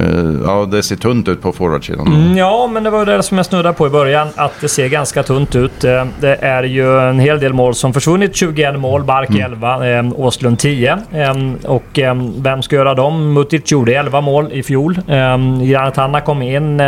Eh, 0.00 0.34
ja, 0.44 0.64
det 0.64 0.82
ser 0.82 0.96
tunt 0.96 1.28
ut 1.28 1.42
på 1.42 1.52
forwardsidan. 1.52 2.06
Mm, 2.06 2.36
ja, 2.36 2.66
men 2.72 2.82
det 2.82 2.90
var 2.90 3.06
det 3.06 3.22
som 3.22 3.36
jag 3.36 3.46
snuddade 3.46 3.74
på 3.74 3.86
i 3.86 3.90
början. 3.90 4.28
Att 4.34 4.52
det 4.60 4.68
ser 4.68 4.88
ganska 4.88 5.22
tunt 5.22 5.54
ut. 5.54 5.84
Eh, 5.84 6.04
det 6.20 6.36
är 6.36 6.62
ju 6.62 7.00
en 7.00 7.18
hel 7.18 7.40
del 7.40 7.52
mål 7.52 7.74
som 7.74 7.92
försvunnit. 7.92 8.36
21 8.36 8.78
mål, 8.78 9.04
Bark 9.04 9.30
11, 9.30 9.74
mm. 9.74 10.06
eh, 10.06 10.20
Åslund 10.20 10.58
10. 10.58 10.98
Eh, 11.12 11.34
och 11.64 11.98
vem 12.36 12.62
ska 12.62 12.76
göra 12.76 12.94
dem? 12.94 13.32
Mutic 13.32 13.72
gjorde 13.72 13.94
11 13.94 14.20
mål 14.20 14.52
i 14.52 14.62
fjol. 14.62 15.00
Granit 15.62 15.96
Hanna 15.96 16.20
kom 16.20 16.42
in 16.42 16.80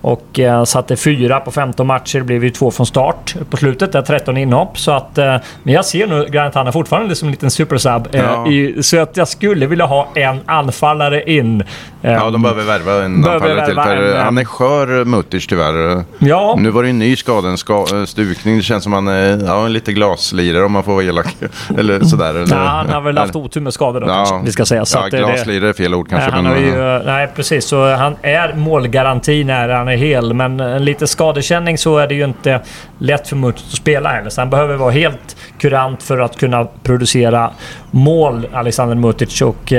och 0.00 0.40
satte 0.66 0.96
4 0.96 1.40
på 1.40 1.50
15 1.50 1.86
matcher. 1.86 2.18
Det 2.18 2.24
blev 2.24 2.44
ju 2.44 2.50
två 2.50 2.70
från 2.70 2.86
start 2.86 3.34
på 3.50 3.56
slutet. 3.56 3.92
Där 3.92 4.02
13 4.02 4.36
inhopp. 4.36 4.78
Så 4.78 4.92
att, 4.92 5.16
men 5.62 5.74
jag 5.74 5.84
ser 5.84 6.06
nu 6.06 6.26
Granit 6.30 6.54
Hanna 6.54 6.72
fortfarande 6.72 7.14
som 7.14 7.28
en 7.28 7.32
liten 7.32 7.50
supersub. 7.50 8.08
Ja. 8.10 8.46
Så 8.80 9.00
att 9.00 9.16
jag 9.16 9.28
skulle 9.28 9.66
vilja 9.66 9.86
ha 9.86 10.08
en 10.14 10.40
anfallare 10.46 11.30
in. 11.30 11.62
ja, 12.00 12.30
de 12.42 12.42
behöver 12.42 12.78
värva 12.78 13.04
en 13.04 13.24
anfallare 13.24 13.66
till. 13.66 13.74
För 13.74 13.96
en, 13.96 14.24
han 14.24 14.38
är 14.38 14.44
skör, 14.44 15.04
Mutters 15.04 15.46
tyvärr. 15.46 16.04
Ja. 16.18 16.56
Nu 16.58 16.70
var 16.70 16.82
det 16.82 16.88
en 16.88 16.98
ny 16.98 17.16
skada, 17.16 17.48
en 17.48 17.58
ska, 17.58 17.86
stukning. 18.06 18.56
Det 18.56 18.62
känns 18.62 18.84
som 18.84 18.92
han 18.92 19.08
är 19.08 19.46
ja, 19.46 19.68
lite 19.68 19.92
glaslirare 19.92 20.64
om 20.64 20.72
man 20.72 20.82
får 20.82 20.92
vara 20.92 21.04
elak. 21.04 21.36
eller 21.78 22.00
sådär. 22.00 22.34
Eller, 22.34 22.56
ja, 22.56 22.62
han 22.62 22.88
har 22.88 23.00
väl 23.00 23.18
haft 23.18 23.36
otur 23.36 23.60
med 23.60 23.74
skador 23.74 24.00
då, 24.00 24.06
ja. 24.06 24.42
vi 24.44 24.52
ska 24.52 24.66
säga. 24.66 24.84
Så 24.84 24.98
ja, 24.98 25.18
glaslirare 25.18 25.68
är 25.68 25.72
fel 25.72 25.94
ord 25.94 26.08
kanske. 26.08 26.30
Nej, 26.30 26.42
men, 26.42 26.62
ju, 26.62 27.04
nej, 27.04 27.28
precis. 27.36 27.64
Så 27.64 27.94
han 27.94 28.16
är 28.22 28.54
målgaranti 28.54 29.44
när 29.44 29.68
han 29.68 29.88
är 29.88 29.96
hel. 29.96 30.34
Men 30.34 30.60
en 30.60 30.84
lite 30.84 31.06
skadekänning 31.06 31.78
så 31.78 31.98
är 31.98 32.06
det 32.06 32.14
ju 32.14 32.24
inte 32.24 32.60
lätt 32.98 33.28
för 33.28 33.36
Mutters 33.36 33.64
att 33.66 33.76
spela 33.76 34.08
heller. 34.08 34.30
Så 34.30 34.40
han 34.40 34.50
behöver 34.50 34.76
vara 34.76 34.90
helt 34.90 35.36
kurant 35.58 36.02
för 36.02 36.18
att 36.18 36.36
kunna 36.36 36.64
producera 36.64 37.50
mål, 37.90 38.46
Alexander 38.52 38.94
Mutic. 38.94 39.42
Och, 39.42 39.72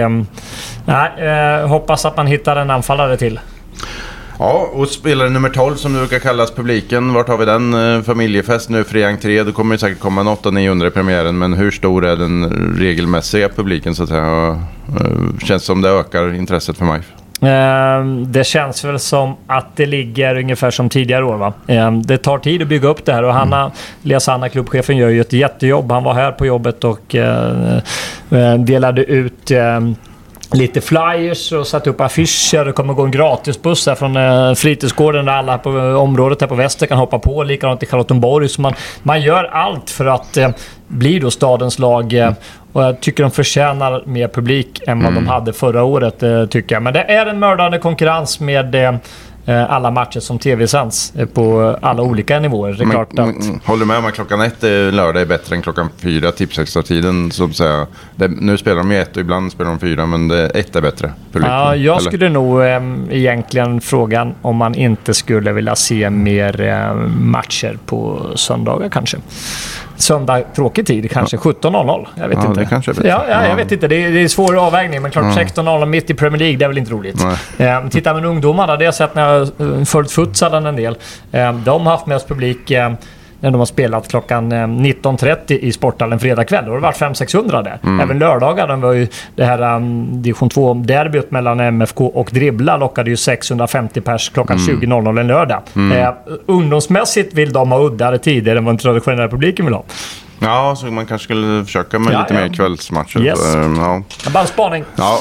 eh, 0.87 1.25
eh, 1.25 1.67
hoppas 1.67 2.05
att 2.05 2.17
man 2.17 2.27
hittar 2.27 2.55
en 2.55 2.69
anfallare 2.69 3.17
till. 3.17 3.39
Ja, 4.39 4.69
och 4.73 4.87
spelare 4.87 5.29
nummer 5.29 5.49
12 5.49 5.75
som 5.75 5.93
det 5.93 5.99
brukar 5.99 6.19
kallas 6.19 6.51
publiken. 6.51 7.13
Vart 7.13 7.27
har 7.27 7.37
vi 7.37 7.45
den? 7.45 7.73
Eh, 7.73 8.01
familjefest 8.01 8.69
nu, 8.69 8.83
fri 8.83 9.03
entré. 9.03 9.43
Det 9.43 9.51
kommer 9.51 9.77
säkert 9.77 9.99
komma 9.99 10.21
en 10.21 10.27
800-900 10.27 10.87
i 10.87 10.91
premiären. 10.91 11.37
Men 11.37 11.53
hur 11.53 11.71
stor 11.71 12.05
är 12.05 12.15
den 12.15 12.49
regelmässiga 12.79 13.49
publiken 13.49 13.95
så 13.95 14.03
att 14.03 14.09
säga? 14.09 14.61
Eh, 14.99 15.45
känns 15.45 15.63
som 15.63 15.81
det 15.81 15.89
ökar 15.89 16.33
intresset 16.33 16.77
för 16.77 16.85
mig. 16.85 17.01
Ehm, 17.41 18.31
det 18.31 18.43
känns 18.43 18.85
väl 18.85 18.99
som 18.99 19.35
att 19.47 19.75
det 19.75 19.85
ligger 19.85 20.37
ungefär 20.37 20.71
som 20.71 20.89
tidigare 20.89 21.25
år. 21.25 21.37
Va? 21.37 21.53
Det 22.05 22.17
tar 22.17 22.37
tid 22.37 22.61
att 22.61 22.67
bygga 22.67 22.87
upp 22.87 23.05
det 23.05 23.13
här 23.13 23.23
och 23.23 23.33
Hanna, 23.33 23.59
mm. 23.59 23.71
Elias 24.03 24.27
Hanna, 24.27 24.49
klubbchefen, 24.49 24.97
gör 24.97 25.09
ju 25.09 25.21
ett 25.21 25.33
jättejobb. 25.33 25.91
Han 25.91 26.03
var 26.03 26.13
här 26.13 26.31
på 26.31 26.45
jobbet 26.45 26.83
och 26.83 27.15
eh, 27.15 27.79
delade 28.59 29.03
ut 29.03 29.51
lite 30.53 30.81
flyers 30.81 31.51
och 31.51 31.67
satt 31.67 31.87
upp 31.87 32.01
affischer. 32.01 32.65
Det 32.65 32.71
kommer 32.71 32.93
gå 32.93 33.03
en 33.03 33.11
gratisbuss 33.11 33.87
här 33.87 33.95
från 33.95 34.17
eh, 34.17 34.53
fritidsgården 34.53 35.25
där 35.25 35.33
alla 35.33 35.57
på 35.57 35.69
eh, 35.77 35.95
området 35.95 36.41
här 36.41 36.47
på 36.47 36.55
väster 36.55 36.85
kan 36.85 36.97
hoppa 36.97 37.19
på. 37.19 37.43
Likadant 37.43 37.83
i 37.83 37.85
Charlottenborg. 37.85 38.49
Så 38.49 38.61
man, 38.61 38.73
man 39.03 39.21
gör 39.21 39.43
allt 39.43 39.89
för 39.89 40.05
att 40.05 40.37
eh, 40.37 40.49
bli 40.87 41.19
då 41.19 41.31
stadens 41.31 41.79
lag. 41.79 42.13
Eh, 42.13 42.31
och 42.73 42.83
jag 42.83 42.99
tycker 42.99 43.23
de 43.23 43.31
förtjänar 43.31 44.03
mer 44.05 44.27
publik 44.27 44.81
än 44.87 44.99
vad 44.99 45.11
mm. 45.11 45.23
de 45.23 45.29
hade 45.29 45.53
förra 45.53 45.83
året. 45.83 46.23
Eh, 46.23 46.45
tycker 46.45 46.75
jag. 46.75 46.83
Men 46.83 46.93
det 46.93 47.03
är 47.03 47.25
en 47.25 47.39
mördande 47.39 47.79
konkurrens 47.79 48.39
med 48.39 48.75
eh, 48.75 48.95
alla 49.53 49.91
matcher 49.91 50.19
som 50.19 50.39
tv-sänds 50.39 51.13
eh, 51.15 51.25
på 51.25 51.77
alla 51.81 52.03
olika 52.03 52.39
nivåer. 52.39 52.73
Det 52.73 52.83
är 52.83 52.85
men, 52.85 52.95
klart 52.95 53.09
att... 53.09 53.17
Men, 53.17 53.61
håller 53.65 53.79
du 53.79 53.85
med 53.85 53.97
om 53.97 54.05
att 54.05 54.13
klockan 54.13 54.41
ett 54.41 54.63
lördag 54.63 55.21
är 55.21 55.25
bättre 55.25 55.55
än 55.55 55.61
klockan 55.61 55.89
fyra, 55.97 56.31
tipsextra-tiden? 56.31 57.31
nu 58.15 58.57
spelar 58.57 58.77
de 58.77 58.91
ju 58.91 59.01
ett 59.01 59.15
och 59.15 59.21
ibland 59.21 59.51
spelar 59.51 59.69
de 59.69 59.79
fyra, 59.79 60.05
men 60.05 60.27
det, 60.27 60.49
ett 60.49 60.75
är 60.75 60.81
bättre. 60.81 61.11
Publiken, 61.31 61.53
ja, 61.53 61.75
jag 61.75 61.97
eller? 61.97 62.09
skulle 62.09 62.29
nog 62.29 62.61
eh, 62.61 62.81
egentligen 63.09 63.81
frågan 63.81 64.35
om 64.41 64.55
man 64.55 64.75
inte 64.75 65.13
skulle 65.13 65.51
vilja 65.51 65.75
se 65.75 66.09
mer 66.09 66.61
eh, 66.61 66.95
matcher 67.19 67.77
på 67.85 68.31
söndagar 68.35 68.89
kanske 68.89 69.17
söndag 70.01 70.43
tråkig 70.55 70.87
tid, 70.87 71.11
kanske 71.11 71.37
17.00. 71.37 72.07
Jag 72.15 72.27
vet 72.27 72.37
ja, 72.41 72.47
inte. 72.47 72.59
Det 72.59 72.65
kanske 72.65 72.91
är 72.91 72.93
bättre. 72.93 73.09
Ja, 73.09 73.25
ja, 73.29 73.47
jag 73.47 73.55
vet 73.55 73.71
inte. 73.71 73.87
Det 73.87 74.03
är, 74.03 74.11
det 74.11 74.19
är 74.19 74.27
svår 74.27 74.65
avvägning, 74.67 75.01
men 75.01 75.11
klart 75.11 75.37
ja. 75.37 75.43
16.00 75.43 75.85
mitt 75.85 76.09
i 76.09 76.13
Premier 76.13 76.39
League, 76.39 76.57
det 76.57 76.65
är 76.65 76.69
väl 76.69 76.77
inte 76.77 76.91
roligt. 76.91 77.25
Eh, 77.57 77.87
titta 77.87 78.13
med 78.13 78.25
ungdomarna, 78.25 78.73
det 78.73 78.77
har 78.77 78.83
jag 78.83 78.95
sett 78.95 79.15
när 79.15 79.33
jag 79.33 79.39
har 79.39 79.85
följt 79.85 80.11
futsalen 80.11 80.65
en 80.65 80.75
del. 80.75 80.97
Eh, 81.31 81.53
de 81.53 81.85
har 81.85 81.91
haft 81.91 82.05
mest 82.05 82.27
publik 82.27 82.71
eh, 82.71 82.91
när 83.39 83.51
de 83.51 83.57
har 83.57 83.65
spelat 83.65 84.07
klockan 84.07 84.53
19.30 84.53 85.37
eh, 85.47 85.57
i 85.57 85.71
Sporthallen 85.71 86.19
fredag 86.19 86.43
kväll. 86.43 86.65
Då 86.65 86.71
har 86.71 86.75
det 86.75 86.81
varit 86.81 86.99
500-600 86.99 87.63
där. 87.63 87.79
Mm. 87.83 87.99
Även 87.99 88.19
lördagar, 88.19 88.75
var 88.75 88.93
ju 88.93 89.07
det 89.35 89.45
här 89.45 89.75
um, 89.75 90.21
division 90.21 90.49
2-derbyt 90.49 91.31
mellan 91.31 91.59
MFK 91.59 92.05
och 92.07 92.29
Dribbla 92.33 92.77
lockade 92.77 93.09
ju 93.09 93.17
650 93.17 94.01
pers 94.01 94.29
klockan 94.29 94.57
mm. 94.57 94.81
20.00 94.81 95.19
en 95.19 95.27
lördag. 95.27 95.61
Mm. 95.75 95.97
Eh, 95.97 96.13
ungdomsmässigt 96.45 97.33
vill 97.33 97.53
de 97.53 97.71
ha 97.71 97.79
uddare 97.79 98.17
tider 98.17 98.55
än 98.55 98.65
vad 98.65 98.73
den 98.73 98.79
traditionella 98.79 99.27
publiken 99.27 99.65
vill 99.65 99.73
ha. 99.73 99.83
Ja, 100.39 100.75
så 100.75 100.85
man 100.85 101.05
kanske 101.05 101.25
skulle 101.25 101.65
försöka 101.65 101.99
med 101.99 102.13
ja, 102.13 102.21
lite 102.21 102.33
ja. 102.33 102.39
mer 102.39 102.53
kvällsmatcher. 102.53 103.19
Yes. 103.19 103.51
Så, 103.51 103.57
ja. 103.57 104.03
Bara 104.31 104.41
en 104.41 104.47
spaning. 104.47 104.83
Ja. 104.95 105.19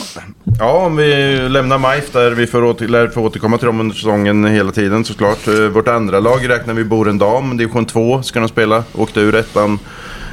ja, 0.59 0.73
om 0.73 0.97
vi 0.97 1.37
lämnar 1.49 1.79
MIF 1.79 2.13
där 2.13 2.31
vi 2.31 2.47
får, 2.47 2.65
åter, 2.65 2.89
lär 2.89 3.09
få 3.09 3.21
återkomma 3.21 3.59
till 3.59 3.67
dem 3.67 3.81
under 3.81 3.95
säsongen 3.95 4.45
hela 4.45 4.73
tiden 4.73 5.05
såklart. 5.05 5.49
Eh, 5.49 5.55
vårt 5.55 5.89
andra 5.89 6.21
lag 6.21 6.49
räknar 6.49 6.75
vi 6.75 6.85
Borendam, 6.85 7.57
division 7.57 7.87
2 7.87 8.23
ska 8.23 8.41
de 8.41 8.49
spela. 8.49 8.85
Åkte 8.95 9.21
ur 9.21 9.35
ettan. 9.35 9.79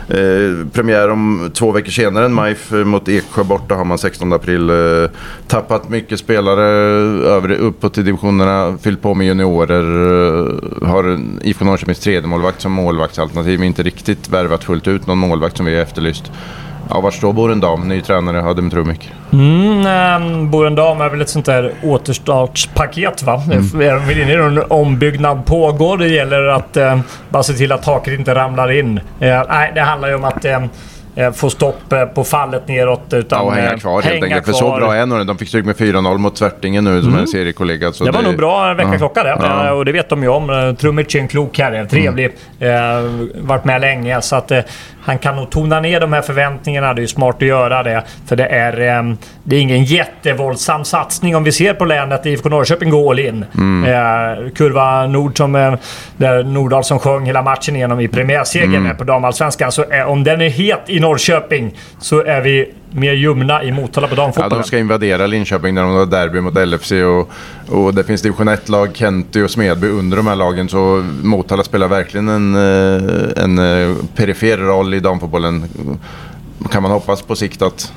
Eh, 0.09 0.67
premiär 0.73 1.09
om 1.09 1.51
två 1.53 1.71
veckor 1.71 1.91
senare 1.91 2.25
än 2.25 2.35
MIF 2.35 2.71
mot 2.71 3.09
Eksjö 3.09 3.43
borta 3.43 3.75
har 3.75 3.85
man 3.85 3.97
16 3.97 4.33
april. 4.33 4.69
Eh, 4.69 5.09
tappat 5.47 5.89
mycket 5.89 6.19
spelare 6.19 6.63
över, 7.27 7.51
uppåt 7.51 7.97
i 7.97 8.03
divisionerna, 8.03 8.77
fyllt 8.81 9.01
på 9.01 9.13
med 9.13 9.27
juniorer. 9.27 9.83
Eh, 10.81 10.87
har 10.87 11.19
IFK 11.41 11.65
Norrköpings 11.65 11.99
tredje 11.99 12.27
målvakt 12.27 12.61
som 12.61 12.71
målvaktsalternativ. 12.71 13.63
Inte 13.63 13.83
riktigt 13.83 14.29
värvat 14.29 14.63
fullt 14.63 14.87
ut 14.87 15.07
någon 15.07 15.17
målvakt 15.17 15.57
som 15.57 15.65
vi 15.65 15.75
har 15.75 15.81
efterlyst. 15.81 16.31
Ja, 16.89 16.99
var 17.01 17.11
står 17.11 17.33
Borendam? 17.33 17.87
Ny 17.87 18.01
tränare, 18.01 18.37
Hadim 18.37 18.69
Trumik. 18.69 19.11
Mm, 19.33 19.85
ähm, 19.85 20.51
Borendam 20.51 21.01
är 21.01 21.09
väl 21.09 21.21
ett 21.21 21.29
sånt 21.29 21.45
där 21.45 21.73
återstartspaket 21.83 23.23
va? 23.23 23.43
Mm. 23.51 24.07
Vill 24.07 24.21
in 24.21 24.29
i 24.29 24.33
en 24.33 24.63
ombyggnad 24.67 25.45
pågår. 25.45 25.97
Det 25.97 26.07
gäller 26.07 26.43
att 26.43 26.77
äh, 26.77 26.99
bara 27.29 27.43
se 27.43 27.53
till 27.53 27.71
att 27.71 27.83
taket 27.83 28.19
inte 28.19 28.35
ramlar 28.35 28.71
in. 28.71 28.97
Äh, 28.97 29.41
nej, 29.49 29.71
det 29.75 29.81
handlar 29.81 30.09
ju 30.09 30.15
om 30.15 30.23
att 30.23 30.45
Eh, 30.45 30.61
få 31.33 31.49
stopp 31.49 31.93
eh, 31.93 32.05
på 32.05 32.23
fallet 32.23 32.67
neråt. 32.67 33.13
Utan 33.13 33.39
ja, 33.39 33.45
och 33.45 33.53
hänga 33.53 33.73
eh, 33.73 33.77
kvar 33.77 34.01
helt 34.01 34.13
hänga 34.13 34.25
enkelt. 34.25 34.43
Kvar. 34.43 34.53
För 34.53 34.59
så 34.59 34.77
bra 34.77 34.95
är 34.95 35.05
nog 35.05 35.27
De 35.27 35.37
fick 35.37 35.47
stryk 35.47 35.65
med 35.65 35.75
4-0 35.75 36.17
mot 36.17 36.35
Tvättingen 36.35 36.83
nu 36.83 37.01
som 37.01 37.09
mm. 37.09 37.21
en 37.21 37.27
seriekollega. 37.27 37.93
Så 37.93 38.03
det 38.03 38.11
var 38.11 38.21
det... 38.21 38.27
nog 38.27 38.37
bra 38.37 38.73
väckarklocka 38.73 39.23
det. 39.23 39.37
Ja. 39.39 39.71
Och 39.71 39.85
det 39.85 39.91
vet 39.91 40.09
de 40.09 40.23
ju 40.23 40.29
om. 40.29 40.75
Trummic 40.79 41.15
är 41.15 41.19
en 41.19 41.27
klok 41.27 41.59
herre. 41.59 41.85
Trevlig. 41.85 42.29
Mm. 42.59 42.73
Eh, 42.73 43.43
varit 43.43 43.65
med 43.65 43.81
länge. 43.81 44.21
Så 44.21 44.35
att 44.35 44.51
eh, 44.51 44.59
han 45.03 45.17
kan 45.17 45.35
nog 45.35 45.49
tona 45.49 45.79
ner 45.79 45.99
de 45.99 46.13
här 46.13 46.21
förväntningarna. 46.21 46.93
Det 46.93 46.99
är 46.99 47.03
ju 47.03 47.07
smart 47.07 47.35
att 47.35 47.41
göra 47.41 47.83
det. 47.83 48.03
För 48.25 48.35
det 48.35 48.45
är, 48.45 48.81
eh, 48.81 49.15
det 49.43 49.55
är 49.55 49.59
ingen 49.59 49.83
jättevåldsam 49.83 50.85
satsning 50.85 51.35
om 51.35 51.43
vi 51.43 51.51
ser 51.51 51.73
på 51.73 51.85
länet. 51.85 52.25
IFK 52.25 52.49
Norrköping 52.49 52.89
går 52.89 53.11
all 53.11 53.19
in. 53.19 53.45
Mm. 53.57 54.51
kurva 54.51 55.07
Nord 55.07 55.37
som... 55.37 55.77
där 56.17 56.43
Nordahl 56.43 56.83
som 56.83 56.99
sjöng 56.99 57.25
hela 57.25 57.41
matchen 57.41 57.75
igenom 57.75 57.99
i 57.99 58.07
premiärsegern 58.07 58.75
mm. 58.75 58.97
på 58.97 59.03
damallsvenskan. 59.03 59.71
Så 59.71 59.85
om 60.05 60.23
den 60.23 60.41
är 60.41 60.49
het 60.49 60.81
i 60.87 60.99
Norrköping 61.03 61.77
så 61.99 62.23
är 62.23 62.41
vi 62.41 62.71
mer 62.91 63.13
ljumna 63.13 63.63
i 63.63 63.71
Motala 63.71 64.07
på 64.07 64.15
damfotbollen. 64.15 64.51
Ja, 64.51 64.57
de 64.57 64.67
ska 64.67 64.77
invadera 64.77 65.27
Linköping 65.27 65.75
när 65.75 65.81
de 65.81 65.91
har 65.91 66.05
derby 66.05 66.41
mot 66.41 66.67
LFC 66.67 66.91
och, 66.91 67.29
och 67.77 67.93
det 67.93 68.03
finns 68.03 68.21
division 68.21 68.49
1-lag, 68.49 68.89
Kenty 68.93 69.43
och 69.43 69.51
Smedby 69.51 69.87
under 69.87 70.17
de 70.17 70.27
här 70.27 70.35
lagen. 70.35 70.69
Så 70.69 71.05
Motala 71.23 71.63
spelar 71.63 71.87
verkligen 71.87 72.29
en, 72.29 72.55
eh, 72.55 73.43
en 73.43 73.59
eh, 73.59 73.95
perifer 74.15 74.57
roll 74.57 74.93
i 74.93 74.99
damfotbollen. 74.99 75.63
Kan 76.71 76.81
man 76.81 76.91
hoppas 76.91 77.21
på 77.21 77.35
sikt 77.35 77.61
att 77.61 77.93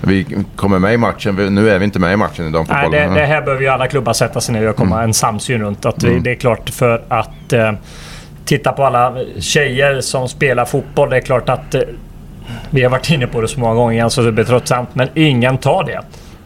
vi 0.00 0.26
kommer 0.56 0.78
med 0.78 0.94
i 0.94 0.96
matchen. 0.96 1.54
Nu 1.54 1.70
är 1.70 1.78
vi 1.78 1.84
inte 1.84 1.98
med 1.98 2.12
i 2.12 2.16
matchen 2.16 2.48
i 2.48 2.50
damfotbollen. 2.50 2.90
Nej, 2.90 3.08
det, 3.08 3.14
det 3.14 3.26
här 3.26 3.42
behöver 3.42 3.62
ju 3.62 3.68
alla 3.68 3.86
klubbar 3.86 4.12
sätta 4.12 4.40
sig 4.40 4.54
ner 4.54 4.68
och 4.68 4.76
komma 4.76 4.96
mm. 4.96 5.04
en 5.04 5.14
samsyn 5.14 5.60
runt. 5.60 5.86
Att 5.86 6.02
mm. 6.02 6.22
Det 6.22 6.30
är 6.30 6.34
klart 6.34 6.70
för 6.70 7.02
att 7.08 7.52
eh, 7.52 7.72
titta 8.44 8.72
på 8.72 8.84
alla 8.84 9.14
tjejer 9.38 10.00
som 10.00 10.28
spelar 10.28 10.64
fotboll. 10.64 11.10
Det 11.10 11.16
är 11.16 11.20
klart 11.20 11.48
att 11.48 11.74
eh, 11.74 11.80
vi 12.70 12.82
har 12.82 12.90
varit 12.90 13.10
inne 13.10 13.26
på 13.26 13.40
det 13.40 13.48
så 13.48 13.60
många 13.60 13.74
gånger 13.74 14.08
så 14.08 14.22
det 14.22 14.32
blir 14.32 14.44
tröttsamt. 14.44 14.88
Men 14.92 15.08
ingen 15.14 15.58
tar 15.58 15.84
det. 15.84 16.00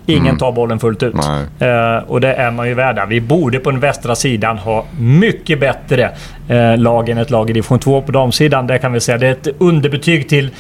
Ingen 0.07 0.27
mm. 0.27 0.39
tar 0.39 0.53
bollen 0.53 0.79
fullt 0.79 1.03
ut. 1.03 1.15
Uh, 1.15 2.11
och 2.11 2.21
det 2.21 2.35
är 2.35 2.51
man 2.51 2.69
ju 2.69 2.75
värda. 2.75 3.07
Vi 3.07 3.21
borde 3.21 3.59
på 3.59 3.71
den 3.71 3.81
västra 3.81 4.15
sidan 4.15 4.59
ha 4.59 4.85
mycket 4.99 5.61
bättre 5.61 6.11
uh, 6.51 6.79
lag 6.79 7.09
än 7.09 7.19
ett 7.19 7.31
lag 7.31 7.51
i 7.51 7.53
division 7.53 7.79
2 7.79 8.03
på 8.03 8.13
damsidan. 8.13 8.67
Det 8.67 8.79
kan 8.79 8.93
vi 8.93 9.01
säga. 9.01 9.19
Det 9.19 9.27
är 9.27 9.33
ett 9.33 9.49
underbetyg 9.59 10.29
till 10.29 10.51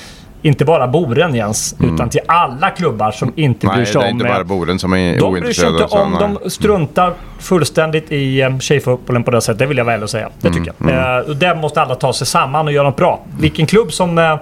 inte 0.42 0.64
bara 0.64 0.88
Boren 0.88 1.35
Jens, 1.35 1.76
mm. 1.81 1.94
utan 1.94 2.09
till 2.09 2.20
alla 2.26 2.70
klubbar 2.70 3.11
som 3.11 3.33
inte 3.37 3.66
nej, 3.66 3.76
bryr 3.76 3.85
sig 3.85 3.96
om... 3.96 4.03
Nej, 4.03 4.12
det 4.12 4.24
är 4.24 4.29
inte 4.29 4.35
bara 4.35 4.44
Boren 4.44 4.79
som 4.79 4.92
är 4.92 5.18
De 5.18 5.33
bryr 5.33 5.53
sig 5.53 5.68
inte 5.68 5.85
om, 5.85 6.12
nej. 6.12 6.37
de 6.42 6.50
struntar 6.50 7.14
fullständigt 7.38 8.12
i 8.12 8.42
um, 8.42 8.61
tjejfotbollen 8.61 9.24
på 9.24 9.31
det 9.31 9.40
sättet. 9.40 9.59
Det 9.59 9.66
vill 9.66 9.79
jag 9.79 9.85
väl 9.85 10.09
säga. 10.09 10.29
Det 10.40 10.48
mm, 10.48 10.59
tycker 10.59 10.74
jag. 10.79 10.90
Mm. 10.90 11.31
Uh, 11.31 11.37
där 11.37 11.55
måste 11.55 11.83
alla 11.83 11.94
ta 11.94 12.12
sig 12.12 12.26
samman 12.26 12.66
och 12.66 12.72
göra 12.72 12.87
något 12.87 12.96
bra. 12.96 13.20
Vilken 13.38 13.66
klubb 13.66 13.92
som 13.92 14.18
uh, 14.18 14.37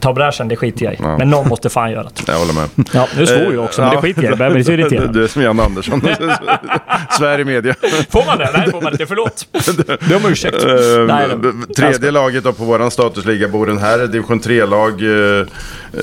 ta 0.00 0.12
bräschen, 0.12 0.48
det 0.48 0.56
skiter 0.56 0.84
jag 0.84 0.94
i. 0.94 0.96
Ja. 1.00 1.18
Men 1.18 1.30
någon 1.30 1.48
måste 1.48 1.68
fan 1.68 1.90
göra 1.90 2.02
det. 2.02 2.32
Jag 2.32 2.38
håller 2.38 2.54
med. 2.54 2.68
Ja, 2.92 3.08
nu 3.16 3.26
svor 3.26 3.54
jag 3.54 3.64
också, 3.64 3.82
men 3.82 3.90
det 3.90 3.96
skiter 3.96 4.22
jag 4.22 4.28
i. 4.28 4.32
Jag 4.32 4.38
börjar 4.38 4.52
bli 4.52 4.64
så 4.64 4.72
irriterad. 4.72 5.12
Du 5.12 5.24
är 5.24 5.28
som 5.28 5.42
Jan 5.42 5.60
Andersson. 5.60 6.00
Svär 7.18 7.40
i 7.40 7.44
media. 7.44 7.74
Får 8.10 8.26
man 8.26 8.38
det? 8.38 8.50
Nej, 8.56 8.70
får 8.70 8.80
man 8.80 8.92
inte. 8.92 9.06
Förlåt. 9.06 9.46
Be 10.08 10.16
om 10.16 10.32
ursäkt. 10.32 10.64
Eh, 10.64 11.74
Tredje 11.76 12.10
laget 12.10 12.44
då 12.44 12.52
på 12.52 12.64
våran 12.64 12.90
statusliga 12.90 13.48
bor 13.48 13.66
den 13.66 13.78
här 13.78 13.98
division 13.98 14.40
3-lag. 14.40 15.02
Uh, 15.02 15.46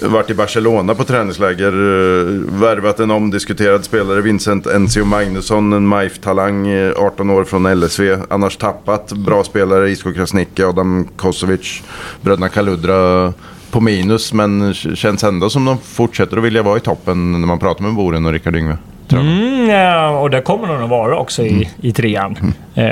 varit 0.01 0.29
i 0.29 0.33
Barcelona 0.33 0.95
på 0.95 1.03
träningsläger. 1.03 1.73
Uh, 1.73 2.41
värvat 2.61 2.99
en 2.99 3.11
omdiskuterad 3.11 3.83
spelare, 3.83 4.21
Vincent 4.21 4.67
Enzio 4.67 5.05
Magnusson. 5.05 5.73
En 5.73 5.89
MIF-talang, 5.89 6.67
eh, 6.67 6.93
18 6.97 7.29
år 7.29 7.43
från 7.43 7.79
LSV. 7.79 8.17
Annars 8.29 8.57
tappat 8.57 9.11
bra 9.11 9.43
spelare, 9.43 9.89
Isko 9.89 10.13
Krasniqi, 10.13 10.63
Adam 10.63 11.07
Kosovic, 11.15 11.83
bröderna 12.21 12.49
Kaludra 12.49 13.33
på 13.75 13.81
minus. 13.81 14.33
Men 14.33 14.73
känns 14.73 15.23
ändå 15.23 15.49
som 15.49 15.65
de 15.65 15.77
fortsätter 15.77 16.37
att 16.37 16.43
vilja 16.43 16.63
vara 16.63 16.77
i 16.77 16.79
toppen 16.79 17.31
när 17.31 17.47
man 17.47 17.59
pratar 17.59 17.83
med 17.83 17.93
Boren 17.93 18.25
och 18.25 18.31
Rickard 18.31 18.55
Yngve. 18.55 18.77
Mm, 19.11 19.69
ja, 19.69 20.09
och 20.09 20.29
det 20.29 20.41
kommer 20.41 20.67
nog 20.67 20.81
att 20.81 20.89
vara 20.89 21.17
också 21.17 21.43
i, 21.43 21.69
i 21.81 21.91
trean. 21.91 22.53
Eh, 22.75 22.85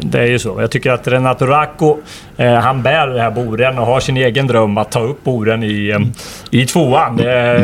det 0.00 0.18
är 0.18 0.26
ju 0.26 0.38
så. 0.38 0.60
Jag 0.60 0.70
tycker 0.70 0.90
att 0.90 1.08
Renato 1.08 1.46
Racco, 1.46 1.96
eh, 2.36 2.54
han 2.54 2.82
bär 2.82 3.06
det 3.06 3.20
här 3.20 3.30
Boren 3.30 3.78
och 3.78 3.86
har 3.86 4.00
sin 4.00 4.16
egen 4.16 4.46
dröm 4.46 4.78
att 4.78 4.90
ta 4.90 5.00
upp 5.00 5.24
Boren 5.24 5.62
i, 5.62 5.88
eh, 5.90 5.98
i 6.60 6.66
tvåan. 6.66 7.16
Det, 7.16 7.54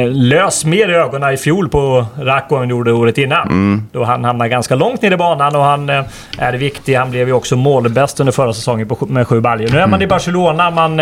eh, 0.00 0.08
lös 0.12 0.64
mer 0.64 0.88
i 0.88 0.94
ögonen 0.94 1.34
i 1.34 1.36
fjol 1.36 1.68
på 1.68 2.06
Racco 2.18 2.56
än 2.56 2.68
gjorde 2.68 2.92
året 2.92 3.18
innan. 3.18 3.88
Då 3.92 4.04
han 4.04 4.24
hamnade 4.24 4.50
ganska 4.50 4.74
långt 4.74 5.02
ner 5.02 5.12
i 5.12 5.16
banan 5.16 5.56
och 5.56 5.62
han 5.62 5.88
eh, 5.88 6.04
är 6.38 6.52
viktig. 6.52 6.94
Han 6.94 7.10
blev 7.10 7.28
ju 7.28 7.34
också 7.34 7.56
målbäst 7.56 8.20
under 8.20 8.32
förra 8.32 8.52
säsongen 8.52 8.88
på, 8.88 9.06
med 9.06 9.26
sju 9.28 9.40
baljor. 9.40 9.68
Nu 9.72 9.78
är 9.78 9.86
man 9.86 10.02
i 10.02 10.06
Barcelona, 10.06 10.70
man 10.70 11.00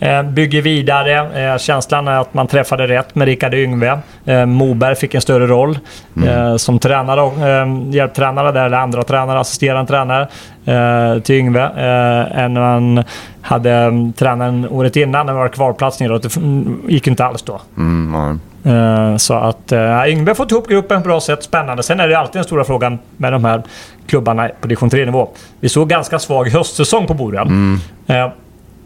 eh, 0.00 0.22
bygger 0.22 0.62
vidare. 0.62 1.58
Känslan 1.58 2.08
är 2.08 2.20
att 2.20 2.34
man 2.34 2.46
träffade 2.46 2.86
rätt 2.86 3.14
med 3.14 3.26
Rickard 3.26 3.54
Yngve. 3.54 3.98
Moberg 4.46 4.94
fick 4.94 5.14
en 5.14 5.20
större 5.20 5.46
roll 5.50 5.78
eh, 6.26 6.56
som 6.56 6.78
tränare 6.78 7.20
eh, 7.60 7.94
hjälptränare 7.94 8.52
där, 8.52 8.66
eller 8.66 8.76
andra 8.76 9.02
tränare, 9.02 9.40
assisterande 9.40 9.86
tränare 9.86 10.28
eh, 10.64 11.22
till 11.22 11.34
Yngve. 11.34 11.62
Eh, 11.62 12.38
än 12.44 12.52
man 12.52 13.04
hade 13.42 13.72
mm, 13.72 14.12
tränaren 14.12 14.68
året 14.70 14.96
innan 14.96 15.26
när 15.26 15.32
vi 15.32 15.38
var 15.38 15.48
kvalplats 15.48 16.00
neråt. 16.00 16.22
Det 16.22 16.36
mm, 16.36 16.80
gick 16.88 17.06
inte 17.06 17.24
alls 17.24 17.42
då. 17.42 17.60
Mm, 17.76 18.14
ja. 18.14 18.36
Eh, 18.64 19.16
Så 19.16 19.34
att 19.34 19.72
uh, 19.72 20.08
Yngve 20.08 20.34
får 20.34 20.52
ihop 20.52 20.68
gruppen 20.68 21.02
på 21.02 21.08
bra 21.08 21.20
sätt. 21.20 21.42
Spännande. 21.42 21.82
Sen 21.82 22.00
är 22.00 22.08
det 22.08 22.18
alltid 22.18 22.34
den 22.34 22.44
stora 22.44 22.64
frågan 22.64 22.98
med 23.16 23.32
de 23.32 23.44
här 23.44 23.62
klubbarna 24.06 24.48
på 24.60 24.68
division 24.68 24.90
3-nivå. 24.90 25.28
Vi 25.60 25.68
såg 25.68 25.88
ganska 25.88 26.18
svag 26.18 26.48
höstsäsong 26.48 27.06
på 27.06 27.14
Boden. 27.14 27.78
Eh, 28.06 28.28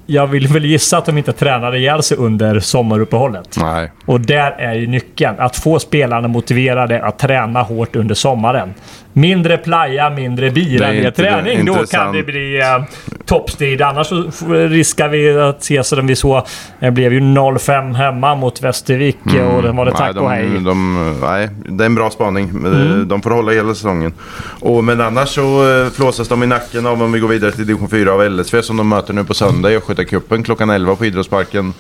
jag 0.06 0.26
vill 0.26 0.48
väl 0.48 0.64
gissa 0.64 0.98
att 0.98 1.06
de 1.06 1.18
inte 1.18 1.32
tränade 1.32 1.78
ihjäl 1.78 2.02
sig 2.02 2.16
under 2.16 2.60
sommaruppehållet. 2.60 3.56
Nej. 3.60 3.92
Och 4.06 4.20
där 4.20 4.50
är 4.50 4.74
ju 4.74 4.86
nyckeln. 4.86 5.34
Att 5.38 5.56
få 5.56 5.78
spelarna 5.78 6.28
motiverade 6.28 7.04
att 7.04 7.18
träna 7.18 7.62
hårt 7.62 7.96
under 7.96 8.14
sommaren. 8.14 8.74
Mindre 9.12 9.56
playa, 9.58 10.10
mindre 10.10 10.50
bira, 10.50 10.88
mer 10.88 10.94
inte- 11.06 11.10
träning. 11.22 11.64
Då 11.64 11.74
kan 11.86 12.12
det 12.12 12.22
bli 12.22 12.60
eh, 12.60 12.84
toppstrid. 13.26 13.82
Annars 13.82 14.12
riskar 14.48 15.08
vi 15.08 15.38
att 15.40 15.62
se 15.64 15.84
som 15.84 16.06
vi 16.06 16.16
såg. 16.16 16.42
Det 16.80 16.90
blev 16.90 17.12
ju 17.12 17.20
0-5 17.20 17.94
hemma 17.94 18.34
mot 18.34 18.62
Västervik 18.62 19.16
och 19.24 19.62
det 19.62 19.72
var 19.72 19.84
det 19.84 19.90
tack 19.90 20.10
Mm. 20.16 20.24
nej, 20.24 20.24
och 20.24 20.30
hej. 20.30 20.50
de, 20.54 20.64
de, 20.64 21.16
nej, 21.22 21.48
det 21.68 21.84
är 21.84 21.86
en 21.86 21.94
bra 21.94 22.10
spaning. 22.10 22.48
Mm. 22.50 23.08
De 23.08 23.22
får 23.22 23.30
hålla 23.30 23.52
hela 23.52 23.74
säsongen. 23.74 24.12
Och, 24.60 24.84
men 24.84 25.00
annars 25.00 25.28
så 25.28 25.70
eh, 25.84 25.90
flåsas 25.90 26.28
de 26.28 26.42
i 26.42 26.46
nacken 26.46 26.86
av 26.86 27.02
om 27.02 27.12
vi 27.12 27.20
går 27.20 27.28
vidare 27.28 27.52
till 27.52 27.66
division 27.66 27.88
4 27.88 28.12
av 28.12 28.30
LSV 28.30 28.62
som 28.62 28.76
de 28.76 28.88
möter 28.88 29.14
nu 29.14 29.24
på 29.24 29.34
söndag 29.34 29.72
i 29.72 29.76
Östgötacupen 29.94 30.42
klockan 30.42 30.70
11 30.70 30.96
på 30.96 31.06
Idrottsparken. 31.06 31.74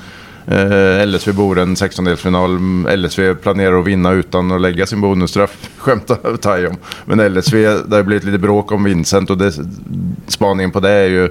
Eh, 0.46 1.06
LSV 1.06 1.32
Boren 1.32 1.74
16-delsfinal. 1.74 2.96
LSV 2.96 3.34
planerar 3.34 3.78
att 3.78 3.86
vinna 3.86 4.12
utan 4.12 4.52
att 4.52 4.60
lägga 4.60 4.86
sin 4.86 5.00
bonusstraff. 5.00 5.70
Skämtar 5.78 6.36
Tai 6.36 6.66
om. 6.66 6.76
Men 7.04 7.34
LSV, 7.34 7.56
det 7.86 7.96
har 7.96 8.02
blivit 8.02 8.24
lite 8.24 8.38
bråk 8.38 8.72
om 8.72 8.84
Vincent 8.84 9.30
och 9.30 9.38
det, 9.38 9.52
spaningen 10.26 10.70
på 10.70 10.80
det 10.80 10.90
är 10.90 11.06
ju 11.08 11.24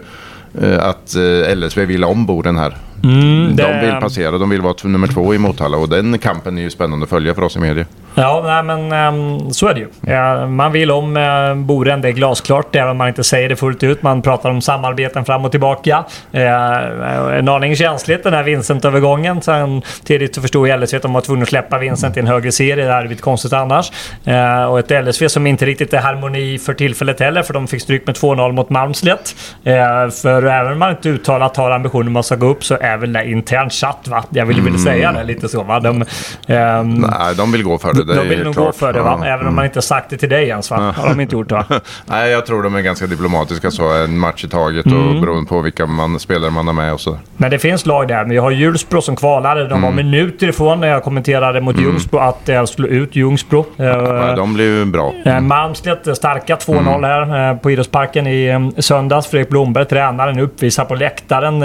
eh, 0.61 0.83
att 0.83 1.15
eh, 1.15 1.55
LSV 1.55 1.85
vill 1.85 2.03
om 2.03 2.25
Boren 2.25 2.57
här. 2.57 2.77
Mm, 3.03 3.55
De 3.55 3.85
vill 3.85 4.01
passera, 4.01 4.37
de 4.37 4.49
vill 4.49 4.61
vara 4.61 4.75
nummer 4.83 5.07
två 5.07 5.33
i 5.33 5.37
Motala 5.37 5.77
och 5.77 5.89
den 5.89 6.17
kampen 6.19 6.57
är 6.57 6.61
ju 6.61 6.69
spännande 6.69 7.03
att 7.03 7.09
följa 7.09 7.35
för 7.35 7.41
oss 7.41 7.55
i 7.55 7.59
media. 7.59 7.85
Ja, 8.15 8.41
nej, 8.45 8.63
men 8.63 8.91
ehm, 8.91 9.53
så 9.53 9.67
är 9.67 9.73
det 9.73 9.79
ju. 9.79 10.47
Man 10.47 10.71
vill 10.71 10.91
om 10.91 11.17
uh, 11.17 11.55
Boren, 11.55 12.01
det 12.01 12.07
är 12.07 12.11
glasklart. 12.11 12.75
Även 12.75 12.89
om 12.89 12.97
man 12.97 13.07
inte 13.07 13.23
säger 13.23 13.49
det 13.49 13.55
fullt 13.55 13.83
ut. 13.83 14.03
Man 14.03 14.21
pratar 14.21 14.49
om 14.49 14.61
samarbeten 14.61 15.25
fram 15.25 15.45
och 15.45 15.51
tillbaka. 15.51 16.03
Eh, 16.31 17.37
en 17.37 17.49
aning 17.49 17.75
känsligt 17.75 18.23
den 18.23 18.33
här 18.33 18.43
Vincent-övergången. 18.43 19.41
Sen 19.41 19.81
tidigt 20.03 20.35
så 20.35 20.41
förstod 20.41 20.67
jag 20.67 20.79
LSV 20.79 20.97
att 20.97 21.01
de 21.01 21.13
var 21.13 21.21
tvungna 21.21 21.43
att 21.43 21.49
släppa 21.49 21.77
Vincent 21.77 22.17
i 22.17 22.19
en 22.19 22.27
högre 22.27 22.51
serie. 22.51 22.85
Det 22.85 22.91
hade 22.91 23.07
blivit 23.07 23.23
konstigt 23.23 23.53
annars. 23.53 23.91
Eh, 24.25 24.63
och 24.63 24.79
ett 24.79 25.05
LSV 25.05 25.27
som 25.29 25.47
inte 25.47 25.65
riktigt 25.65 25.93
är 25.93 25.99
harmoni 25.99 26.59
för 26.59 26.73
tillfället 26.73 27.19
heller. 27.19 27.43
För 27.43 27.53
de 27.53 27.67
fick 27.67 27.81
stryk 27.81 28.07
med 28.07 28.15
2-0 28.15 28.51
mot 28.51 28.69
Malmslätt. 28.69 29.35
Eh, 29.63 29.73
för 30.21 30.43
även 30.45 30.71
om 30.71 30.79
man 30.79 30.89
inte 30.89 31.09
uttalat 31.09 31.57
har 31.57 31.71
ambitionen 31.71 32.07
om 32.07 32.15
att 32.15 32.25
ska 32.25 32.35
gå 32.35 32.47
upp 32.47 32.63
så 32.63 32.77
är 32.81 32.97
väl 32.97 33.13
det 33.13 33.29
intern 33.29 33.69
chatt 33.69 34.07
va? 34.07 34.23
Jag 34.29 34.45
ville 34.45 34.61
väl 34.61 34.79
säga 34.79 35.11
det 35.11 35.23
lite 35.23 35.49
så 35.49 35.63
va. 35.63 35.79
De, 35.79 36.05
ehm, 36.47 36.93
Nej, 36.93 37.35
de 37.37 37.51
vill 37.51 37.63
gå 37.63 37.77
för 37.77 37.93
det. 37.93 38.02
Det 38.03 38.15
de 38.15 38.29
vill 38.29 38.43
nog 38.43 38.53
klart. 38.53 38.65
gå 38.65 38.71
för 38.71 38.93
det 38.93 39.01
va? 39.01 39.17
Ja. 39.21 39.27
Även 39.27 39.47
om 39.47 39.55
man 39.55 39.65
inte 39.65 39.81
sagt 39.81 40.09
det 40.09 40.17
till 40.17 40.29
dig 40.29 40.47
ens 40.47 40.71
va? 40.71 40.93
Har 40.97 41.09
de 41.09 41.19
inte 41.19 41.35
gjort 41.35 41.51
va? 41.51 41.65
Nej, 42.05 42.31
jag 42.31 42.45
tror 42.45 42.63
de 42.63 42.75
är 42.75 42.81
ganska 42.81 43.07
diplomatiska 43.07 43.71
så. 43.71 43.93
En 44.03 44.17
match 44.19 44.43
i 44.43 44.47
taget 44.49 44.85
Mm. 44.85 45.15
och 45.15 45.21
beroende 45.21 45.49
på 45.49 45.61
vilka 45.61 45.85
man, 45.85 46.19
spelare 46.19 46.51
man 46.51 46.67
har 46.67 46.73
med 46.73 46.93
och 46.93 47.01
så. 47.01 47.17
Men 47.37 47.51
det 47.51 47.59
finns 47.59 47.85
lag 47.85 48.07
där. 48.07 48.23
Vi 48.25 48.37
har 48.37 48.51
Hjulsbro 48.51 49.01
som 49.01 49.15
kvalade. 49.15 49.67
De 49.67 49.81
var 49.81 49.89
Mm. 49.89 50.05
minuter 50.09 50.47
ifrån 50.47 50.79
när 50.79 50.87
jag 50.87 51.03
kommenterade 51.03 51.61
mot 51.61 51.79
Ljungsbro 51.79 52.17
att 52.19 52.49
eh, 52.49 52.65
slå 52.65 52.87
ut 52.87 53.15
Ljungsbro. 53.15 53.59
Eh, 53.77 53.85
Nej, 53.85 54.35
de 54.35 54.53
blir 54.53 54.65
ju 54.79 54.85
bra. 54.85 55.13
Eh, 55.25 55.39
Malmslätt 55.39 56.07
eh, 56.07 56.13
starka 56.13 56.55
2-0 56.55 56.77
Mm. 56.97 57.29
här 57.29 57.55
på 57.55 57.71
Idrottsparken 57.71 58.27
i 58.27 58.71
söndags. 58.77 59.27
Fredrik 59.27 59.49
Blomberg, 59.49 59.85
tränaren, 59.85 60.39
uppvisar 60.39 60.85
på 60.85 60.95
läktaren 60.95 61.59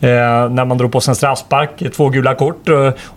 när 0.00 0.64
man 0.64 0.78
drog 0.78 0.92
på 0.92 1.00
sig 1.00 1.12
en 1.12 1.16
straffspark. 1.16 1.70
Två 1.96 2.08
gula 2.08 2.34
kort. 2.34 2.68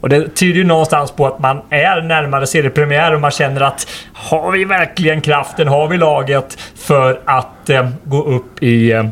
Och 0.02 0.10
det 0.10 0.36
tyder 0.36 0.58
ju 0.60 0.64
någonstans 0.64 1.12
på 1.12 1.28
att 1.28 1.40
man 1.40 1.62
är 1.70 2.02
närmare 2.02 2.48
seriepremiär 2.50 3.14
och 3.14 3.22
man 3.22 3.32
känner 3.32 3.62
att 3.62 3.88
har 4.14 4.52
vi 4.52 4.66
verkligen 4.66 5.22
kraften, 5.22 5.68
har 5.68 5.88
vi 5.88 5.98
laget 5.98 6.58
för 6.76 7.20
att 7.26 7.70
eh, 7.70 7.90
gå 8.04 8.24
upp 8.24 8.64
i 8.64 8.92
eh, 8.92 9.08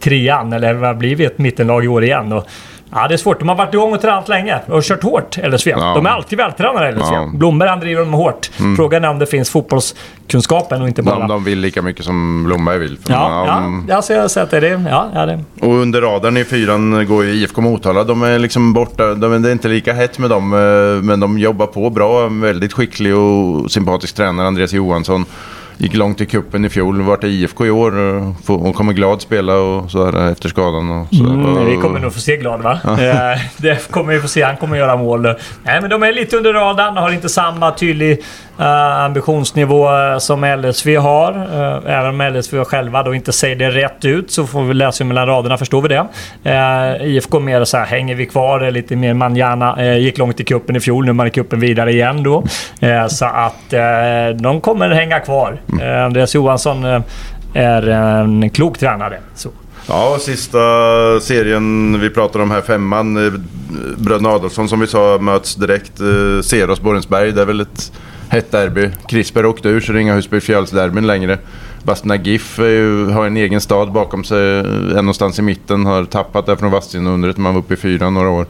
trean? 0.00 0.52
Eller 0.52 0.74
vad 0.74 0.98
blir 0.98 1.16
vi? 1.16 1.24
Ett 1.24 1.38
mittenlag 1.38 1.84
i 1.84 1.88
år 1.88 2.04
igen? 2.04 2.32
Och, 2.32 2.48
Ja, 2.92 3.08
det 3.08 3.14
är 3.14 3.18
svårt. 3.18 3.38
De 3.38 3.48
har 3.48 3.56
varit 3.56 3.74
igång 3.74 3.92
och 3.94 4.00
tränat 4.00 4.28
länge 4.28 4.58
och 4.66 4.82
kört 4.82 5.02
hårt, 5.02 5.36
LSV. 5.36 5.70
Ja. 5.70 5.94
De 5.94 6.06
är 6.06 6.10
alltid 6.10 6.38
vältränade, 6.38 6.90
LSV. 6.92 7.00
Ja. 7.14 7.22
Mm. 7.22 7.38
Blomberg 7.38 7.68
han 7.68 7.80
driver 7.80 8.00
dem 8.00 8.12
hårt. 8.12 8.50
Frågan 8.76 9.04
är 9.04 9.10
om 9.10 9.18
det 9.18 9.26
finns 9.26 9.50
fotbollskunskapen 9.50 10.82
och 10.82 10.88
inte 10.88 11.02
bara... 11.02 11.18
De, 11.18 11.28
de 11.28 11.44
vill 11.44 11.58
lika 11.60 11.82
mycket 11.82 12.04
som 12.04 12.44
Blomberg 12.44 12.78
vill. 12.78 12.98
Ja, 13.08 13.46
ja, 13.46 13.56
Mm. 13.58 13.86
ja, 13.88 14.02
så 14.02 14.12
jag 14.12 14.20
har 14.20 14.28
sett 14.28 14.50
det. 14.50 14.60
det. 14.60 14.84
Ja, 14.90 15.08
ja, 15.14 15.26
det. 15.26 15.44
Och 15.60 15.74
under 15.74 16.00
radarn 16.00 16.36
i 16.36 16.44
fyran 16.44 17.06
går 17.08 17.24
ju 17.24 17.30
IFK 17.32 17.60
Motala. 17.60 18.04
De 18.04 18.22
är 18.22 18.38
liksom 18.38 18.72
borta. 18.72 19.14
De 19.14 19.42
det 19.42 19.48
är 19.48 19.52
inte 19.52 19.68
lika 19.68 19.92
hett 19.92 20.18
med 20.18 20.30
dem. 20.30 20.52
eh, 20.54 21.02
Men 21.04 21.20
de 21.20 21.38
jobbar 21.38 21.66
på 21.66 21.90
bra. 21.90 22.28
Väldigt 22.28 22.72
skicklig 22.72 23.16
och 23.16 23.70
sympatisk 23.70 24.14
tränare, 24.14 24.46
Andreas 24.46 24.72
Johansson. 24.72 25.24
Gick 25.80 25.94
långt 25.94 26.20
i 26.20 26.26
kuppen 26.26 26.64
i 26.64 26.68
fjol. 26.68 27.02
Vart 27.02 27.24
i 27.24 27.28
IFK 27.28 27.66
i 27.66 27.70
år. 27.70 27.92
Och 28.46 28.74
kommer 28.74 28.92
glad 28.92 29.22
spela 29.22 29.54
och 29.54 29.90
så 29.90 30.04
här 30.04 30.32
efter 30.32 30.48
skadan. 30.48 30.90
Och 30.90 31.06
så. 31.10 31.24
Mm, 31.24 31.64
vi 31.66 31.76
kommer 31.76 32.00
nog 32.00 32.14
få 32.14 32.20
se 32.20 32.36
Glad 32.36 32.62
va? 32.62 32.80
Eh, 32.84 33.40
det 33.56 33.90
kommer 33.90 34.12
vi 34.14 34.20
få 34.20 34.28
se. 34.28 34.42
Han 34.42 34.56
kommer 34.56 34.76
göra 34.76 34.96
mål. 34.96 35.22
Nej, 35.62 35.80
men 35.80 35.90
de 35.90 36.02
är 36.02 36.12
lite 36.12 36.36
under 36.36 36.52
radarn 36.52 36.96
och 36.96 37.02
har 37.02 37.12
inte 37.12 37.28
samma 37.28 37.70
tydlig 37.74 38.22
ambitionsnivå 38.66 39.88
eh, 39.88 40.18
som 40.18 40.44
LSV 40.44 40.96
har. 40.96 41.32
Eh, 41.32 41.98
även 41.98 42.08
om 42.20 42.34
LSV 42.34 42.64
själva 42.64 43.02
då 43.02 43.14
inte 43.14 43.32
säger 43.32 43.56
det 43.56 43.70
rätt 43.70 44.04
ut 44.04 44.30
så 44.30 44.46
får 44.46 44.64
vi 44.64 44.74
läsa 44.74 45.04
mellan 45.04 45.26
raderna, 45.26 45.56
förstår 45.58 45.82
vi 45.82 45.88
det. 45.88 46.06
Eh, 46.44 47.06
IFK 47.06 47.40
mer 47.40 47.64
så 47.64 47.76
här, 47.76 47.86
hänger 47.86 48.14
vi 48.14 48.26
kvar? 48.26 48.70
Lite 48.70 48.96
mer 48.96 49.14
manjana. 49.14 49.76
Eh, 49.78 49.98
gick 49.98 50.18
långt 50.18 50.40
i 50.40 50.44
kuppen 50.44 50.76
i 50.76 50.80
fjol, 50.80 51.04
nu 51.04 51.10
är 51.10 51.14
man 51.14 51.26
i 51.26 51.30
kuppen 51.30 51.60
vidare 51.60 51.92
igen 51.92 52.22
då. 52.22 52.44
Eh, 52.80 53.06
så 53.06 53.24
att 53.24 53.72
eh, 53.72 53.80
de 54.40 54.60
kommer 54.60 54.88
hänga 54.90 55.20
kvar. 55.20 55.60
Eh, 55.82 56.04
Andreas 56.04 56.34
Johansson 56.34 56.84
eh, 56.84 57.00
är 57.54 57.88
en 57.88 58.50
klok 58.50 58.78
tränare. 58.78 59.18
Så. 59.34 59.48
Ja, 59.88 60.16
sista 60.20 60.58
serien 61.20 62.00
vi 62.00 62.10
pratar 62.10 62.40
om 62.40 62.50
här, 62.50 62.60
femman. 62.60 63.26
eh, 63.26 63.32
Bröderna 63.96 64.28
Adolfsson 64.28 64.68
som 64.68 64.80
vi 64.80 64.86
sa 64.86 65.18
möts 65.20 65.54
direkt. 65.54 66.00
Eh, 66.00 66.42
Seros 66.42 66.80
Borensberg, 66.80 67.32
det 67.32 67.40
är 67.42 67.46
väl 67.46 67.60
ett 67.60 67.92
hett 68.28 68.50
derby. 68.50 68.90
Krisper 69.06 69.46
åkte 69.46 69.68
ur 69.68 69.80
så 69.80 69.92
det 69.92 69.98
är 69.98 70.00
inga 70.00 70.16
Husby-Fjällsderbyn 70.16 71.06
längre. 71.06 71.38
Vadstena 71.82 72.16
GIF 72.16 72.58
ju, 72.58 73.06
har 73.06 73.26
en 73.26 73.36
egen 73.36 73.60
stad 73.60 73.92
bakom 73.92 74.24
sig, 74.24 74.58
eh, 74.58 74.64
någonstans 74.94 75.38
i 75.38 75.42
mitten. 75.42 75.86
Har 75.86 76.04
tappat 76.04 76.46
där 76.46 76.56
från 76.56 76.70
Vadstena-undret, 76.70 77.36
man 77.36 77.54
var 77.54 77.60
uppe 77.60 77.74
i 77.74 77.76
fyra 77.76 78.10
några 78.10 78.28
år 78.28 78.46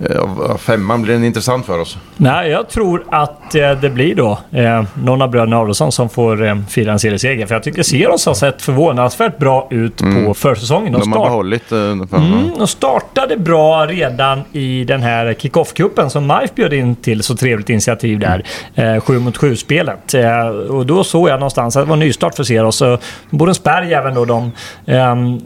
eh, 0.00 0.56
femman, 0.56 1.02
blir 1.02 1.14
den 1.14 1.24
intressant 1.24 1.66
för 1.66 1.78
oss? 1.80 1.98
Nej, 2.16 2.50
jag 2.50 2.68
tror 2.68 3.04
att 3.10 3.54
eh, 3.54 3.70
det 3.80 3.90
blir 3.90 4.14
då 4.14 4.38
eh, 4.50 4.84
någon 4.94 5.22
av 5.22 5.30
bröderna 5.30 5.58
Adolfsson 5.58 5.92
som 5.92 6.08
får 6.08 6.64
fira 6.70 6.92
en 6.92 6.98
serieseger. 6.98 7.46
För 7.46 7.54
jag 7.54 7.62
tycker 7.62 7.82
Seros 7.82 8.26
har 8.26 8.34
sett 8.34 8.62
förvånansvärt 8.62 9.38
bra 9.38 9.68
ut 9.70 9.96
på 10.24 10.34
försäsongen. 10.34 10.92
De 10.92 10.96
har 10.98 11.02
start- 11.02 11.26
behållit... 11.28 11.72
Eh, 11.72 11.78
Mm, 12.16 12.50
de 12.58 12.66
startade 12.66 13.36
bra 13.36 13.86
redan 13.86 14.40
i 14.52 14.84
den 14.84 15.02
här 15.02 15.34
kick-off-cupen 15.34 16.08
som 16.08 16.26
MIF 16.26 16.54
bjöd 16.54 16.72
in 16.72 16.96
till. 16.96 17.22
Så 17.22 17.36
trevligt 17.36 17.70
initiativ 17.70 18.18
där. 18.18 18.42
Eh, 18.74 19.00
7 19.00 19.18
mot 19.18 19.36
7-spelet. 19.36 20.14
Eh, 20.14 20.46
och 20.48 20.86
då 20.86 21.04
såg 21.04 21.28
jag 21.28 21.34
någonstans 21.40 21.76
att 21.76 21.84
det 21.84 21.90
var 21.90 21.96
nystart 21.96 22.34
för 22.36 22.44
Seros. 22.44 22.76
Så 22.76 22.98
Borensberg 23.30 23.94
även 23.94 24.14
då, 24.14 24.24
de 24.24 24.52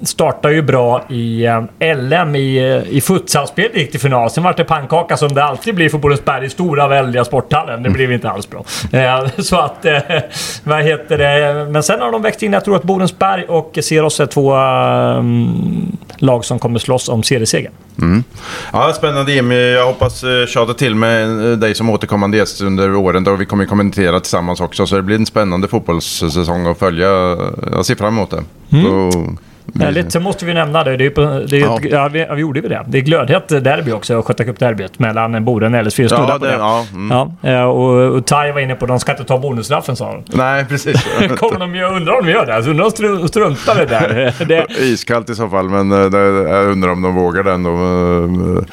startar 0.03 0.51
ju 0.51 0.63
bra 0.63 1.05
i 1.09 1.47
LM 1.97 2.35
i, 2.37 2.83
i 2.91 3.01
futsalspelet 3.01 3.77
gick 3.77 3.91
till 3.91 4.01
final. 4.01 4.31
Sen 4.41 4.45
var 4.45 4.55
det 4.57 4.65
pannkaka 4.65 5.17
som 5.17 5.35
det 5.35 5.45
alltid 5.45 5.75
blir 5.75 5.89
för 5.89 5.99
Borensberg 5.99 6.47
i 6.47 6.51
stora 6.51 6.89
väldiga 6.89 7.25
sporthallen. 7.25 7.83
Det 7.83 7.91
blev 7.91 8.13
inte 8.13 8.31
alls 8.31 8.51
bra. 8.51 8.65
Eh, 8.93 9.29
så 9.39 9.57
att, 9.57 9.85
eh, 9.85 9.99
vad 10.65 10.85
heter 10.85 11.19
det? 11.19 11.67
Men 11.71 11.83
sen 11.83 12.01
har 12.01 12.13
de 12.13 12.23
växt 12.23 12.43
in. 12.43 12.53
Jag 12.53 12.65
tror 12.65 12.77
att 12.77 12.83
Borensberg 12.83 13.45
och 13.45 13.79
Seros 13.83 14.21
är 14.21 14.27
två 14.27 14.57
eh, 14.57 15.23
lag 16.19 16.45
som 16.45 16.59
kommer 16.59 16.79
slåss 16.79 17.09
om 17.09 17.23
seriesegern. 17.23 17.73
Ja, 18.73 18.93
spännande 18.93 19.33
Jimmy. 19.33 19.71
Jag 19.73 19.87
hoppas 19.87 20.25
tjata 20.49 20.75
till 20.75 20.95
med 20.95 21.29
dig 21.59 21.75
som 21.75 21.91
återkommande 21.91 22.37
gäst 22.37 22.61
under 22.61 22.95
åren. 22.95 23.25
Då 23.25 23.37
vi 23.37 23.47
kommer 23.47 23.67
kommentera 23.67 24.21
tillsammans 24.21 24.61
också. 24.61 24.87
Så 24.87 24.97
det 24.97 25.03
blir 25.03 25.17
en 25.17 25.27
spännande 25.27 25.69
fotbollssäsong 25.69 26.67
att 26.67 26.79
följa. 26.79 27.09
Jag 27.73 27.87
ser 27.87 27.95
fram 27.95 28.15
emot 28.15 28.31
det. 28.31 28.43
Så, 28.71 29.11
Härligt. 29.81 30.13
Sen 30.13 30.23
måste 30.23 30.45
vi 30.47 30.55
nämna 30.55 30.85
det. 30.85 30.97
det, 30.97 31.07
är 31.07 31.11
på, 31.11 31.21
det 31.21 31.57
är, 31.57 31.61
Ja. 31.61 31.79
ja. 31.83 31.89
Ja, 31.91 32.09
vi, 32.09 32.19
ja, 32.21 32.35
vi 32.35 32.41
gjorde 32.41 32.61
vi 32.61 32.69
det. 32.69 32.85
Det 32.89 32.99
är 32.99 33.03
glödhett 33.03 33.49
derby 33.49 33.93
också, 33.93 34.15
Östgöta 34.15 34.45
Cup-derbyt 34.45 34.99
mellan 34.99 35.45
Boden 35.45 35.75
och 35.75 35.81
LS4. 35.81 36.09
Ja, 36.11 36.39
det, 36.39 36.47
det. 36.47 36.53
ja, 36.55 36.87
mm. 36.95 37.11
Ja, 37.43 37.51
eh, 37.51 37.63
och, 37.63 38.15
och 38.17 38.27
Tai 38.27 38.53
var 38.53 38.61
inne 38.61 38.75
på 38.75 38.85
att 38.85 38.89
de 38.89 39.01
ska 39.01 39.13
inte 39.13 39.25
ta 39.25 39.39
bonusstraffen 39.39 39.97
sa 39.97 40.13
de. 40.13 40.23
Nej, 40.39 40.65
precis. 40.65 41.07
Kommer 41.37 41.59
de 41.59 41.75
ju, 41.75 41.85
undrar 41.85 42.19
om 42.21 42.27
de 42.27 42.33
gör 42.33 42.47
det? 42.47 42.55
Alltså, 42.55 42.71
undrar 42.71 42.85
om 42.85 42.91
de 42.97 43.03
stru- 43.07 43.27
struntar 43.27 43.83
i 43.83 43.87
det 43.87 43.91
där. 43.91 44.35
Det, 44.47 44.67
Iskallt 44.81 45.31
i 45.31 45.35
så 45.35 45.49
fall, 45.49 45.69
men 45.69 45.93
eh, 45.93 45.99
jag 46.53 46.67
undrar 46.67 46.91
om 46.93 47.03
de 47.03 47.15
vågar 47.15 47.43
det 47.43 47.53
ändå. 47.53 47.71
Eh, 47.71 48.65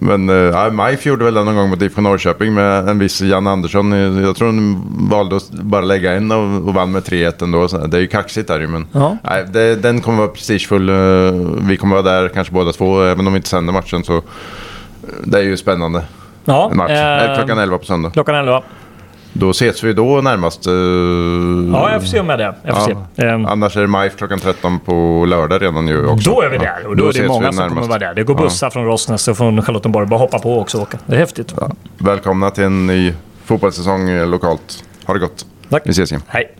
Men 0.00 0.28
ja, 0.28 0.70
Majf 0.70 1.06
gjorde 1.06 1.24
väl 1.24 1.34
det 1.34 1.44
någon 1.44 1.56
gång 1.56 1.70
mot 1.70 1.82
IFK 1.82 2.00
Norrköping 2.00 2.54
med 2.54 2.88
en 2.88 2.98
viss 2.98 3.20
Jan 3.20 3.46
Andersson. 3.46 3.92
Jag 4.22 4.36
tror 4.36 4.48
de 4.48 4.82
valde 5.10 5.36
att 5.36 5.50
bara 5.50 5.80
lägga 5.80 6.12
en 6.12 6.32
och, 6.32 6.68
och 6.68 6.74
vann 6.74 6.92
med 6.92 7.02
3-1 7.02 7.42
ändå. 7.44 7.66
Det 7.86 7.96
är 7.96 8.00
ju 8.00 8.06
kaxigt 8.06 8.48
där 8.48 8.60
ju, 8.60 8.66
men 8.66 8.86
nej, 9.22 9.44
det, 9.52 9.76
den 9.76 10.00
kommer 10.00 10.23
vara 10.24 10.34
prestigefull. 10.34 10.88
Eh, 10.88 10.94
Vi 11.68 11.76
kommer 11.76 12.02
vara 12.02 12.20
där 12.20 12.28
kanske 12.28 12.52
båda 12.52 12.72
två, 12.72 13.02
även 13.02 13.26
om 13.26 13.32
vi 13.32 13.36
inte 13.36 13.48
sänder 13.48 13.72
matchen. 13.72 14.04
Så 14.04 14.16
eh, 14.16 14.22
det 15.24 15.38
är 15.38 15.42
ju 15.42 15.56
spännande. 15.56 16.02
ja, 16.44 16.68
En 16.70 16.76
match. 16.76 16.90
eh, 16.90 17.36
Klockan 17.36 17.58
11 17.58 17.78
på 17.78 17.84
söndag. 17.84 18.10
Klockan 18.10 18.34
11. 18.34 18.62
Då 19.36 19.50
ses 19.50 19.84
vi 19.84 19.92
då 19.92 20.20
närmast. 20.20 20.66
eh, 20.66 20.72
Ja, 21.72 21.92
jag 21.92 22.00
får 22.00 22.08
se 22.08 22.20
om 22.20 22.28
jag 22.28 22.40
är 22.40 22.44
det. 22.46 22.54
Jag 22.62 22.84
får 22.84 22.96
Ja. 23.16 23.24
Ehm, 23.24 23.46
Annars 23.46 23.76
är 23.76 23.80
det 23.80 23.86
Majf 23.86 24.16
klockan 24.16 24.38
13 24.38 24.78
på 24.80 25.24
lördag 25.28 25.62
redan 25.62 25.88
ju 25.88 26.06
också. 26.06 26.30
Då 26.30 26.42
är 26.42 26.48
vi 26.48 26.56
Ja. 26.56 26.62
där 26.62 26.86
och 26.86 26.96
då, 26.96 27.04
är 27.06 27.10
ses 27.10 27.22
det 27.22 27.28
många 27.28 27.52
som 27.52 27.68
kommer 27.68 27.86
vara 27.88 27.98
där. 27.98 28.14
Det 28.14 28.22
går 28.22 28.34
bussar 28.34 28.70
från 28.70 28.84
Rossnäs 28.84 29.28
och 29.28 29.36
från 29.36 29.62
Charlottenborg. 29.62 30.06
Bara 30.06 30.18
hoppa 30.18 30.38
på 30.38 30.60
också 30.60 30.76
och 30.78 30.82
åka. 30.82 30.98
Det 31.06 31.14
är 31.14 31.18
häftigt. 31.20 31.54
Ja. 31.60 31.70
Välkomna 31.98 32.50
till 32.50 32.64
en 32.64 32.86
ny 32.86 33.14
fotbollssäsong 33.44 34.24
lokalt. 34.30 34.84
Ha 35.06 35.14
det 35.14 35.20
gott. 35.20 35.46
Tack. 35.70 35.82
Vi 35.86 35.90
ses 35.90 36.12
igen. 36.12 36.22
Hej. 36.26 36.54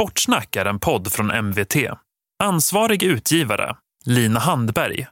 Sportsnack 0.00 0.56
är 0.56 0.64
en 0.64 0.80
podd 0.80 1.12
från 1.12 1.30
MVT. 1.30 1.76
Ansvarig 2.42 3.02
utgivare, 3.02 3.76
Lina 4.04 4.40
Handberg 4.40 5.06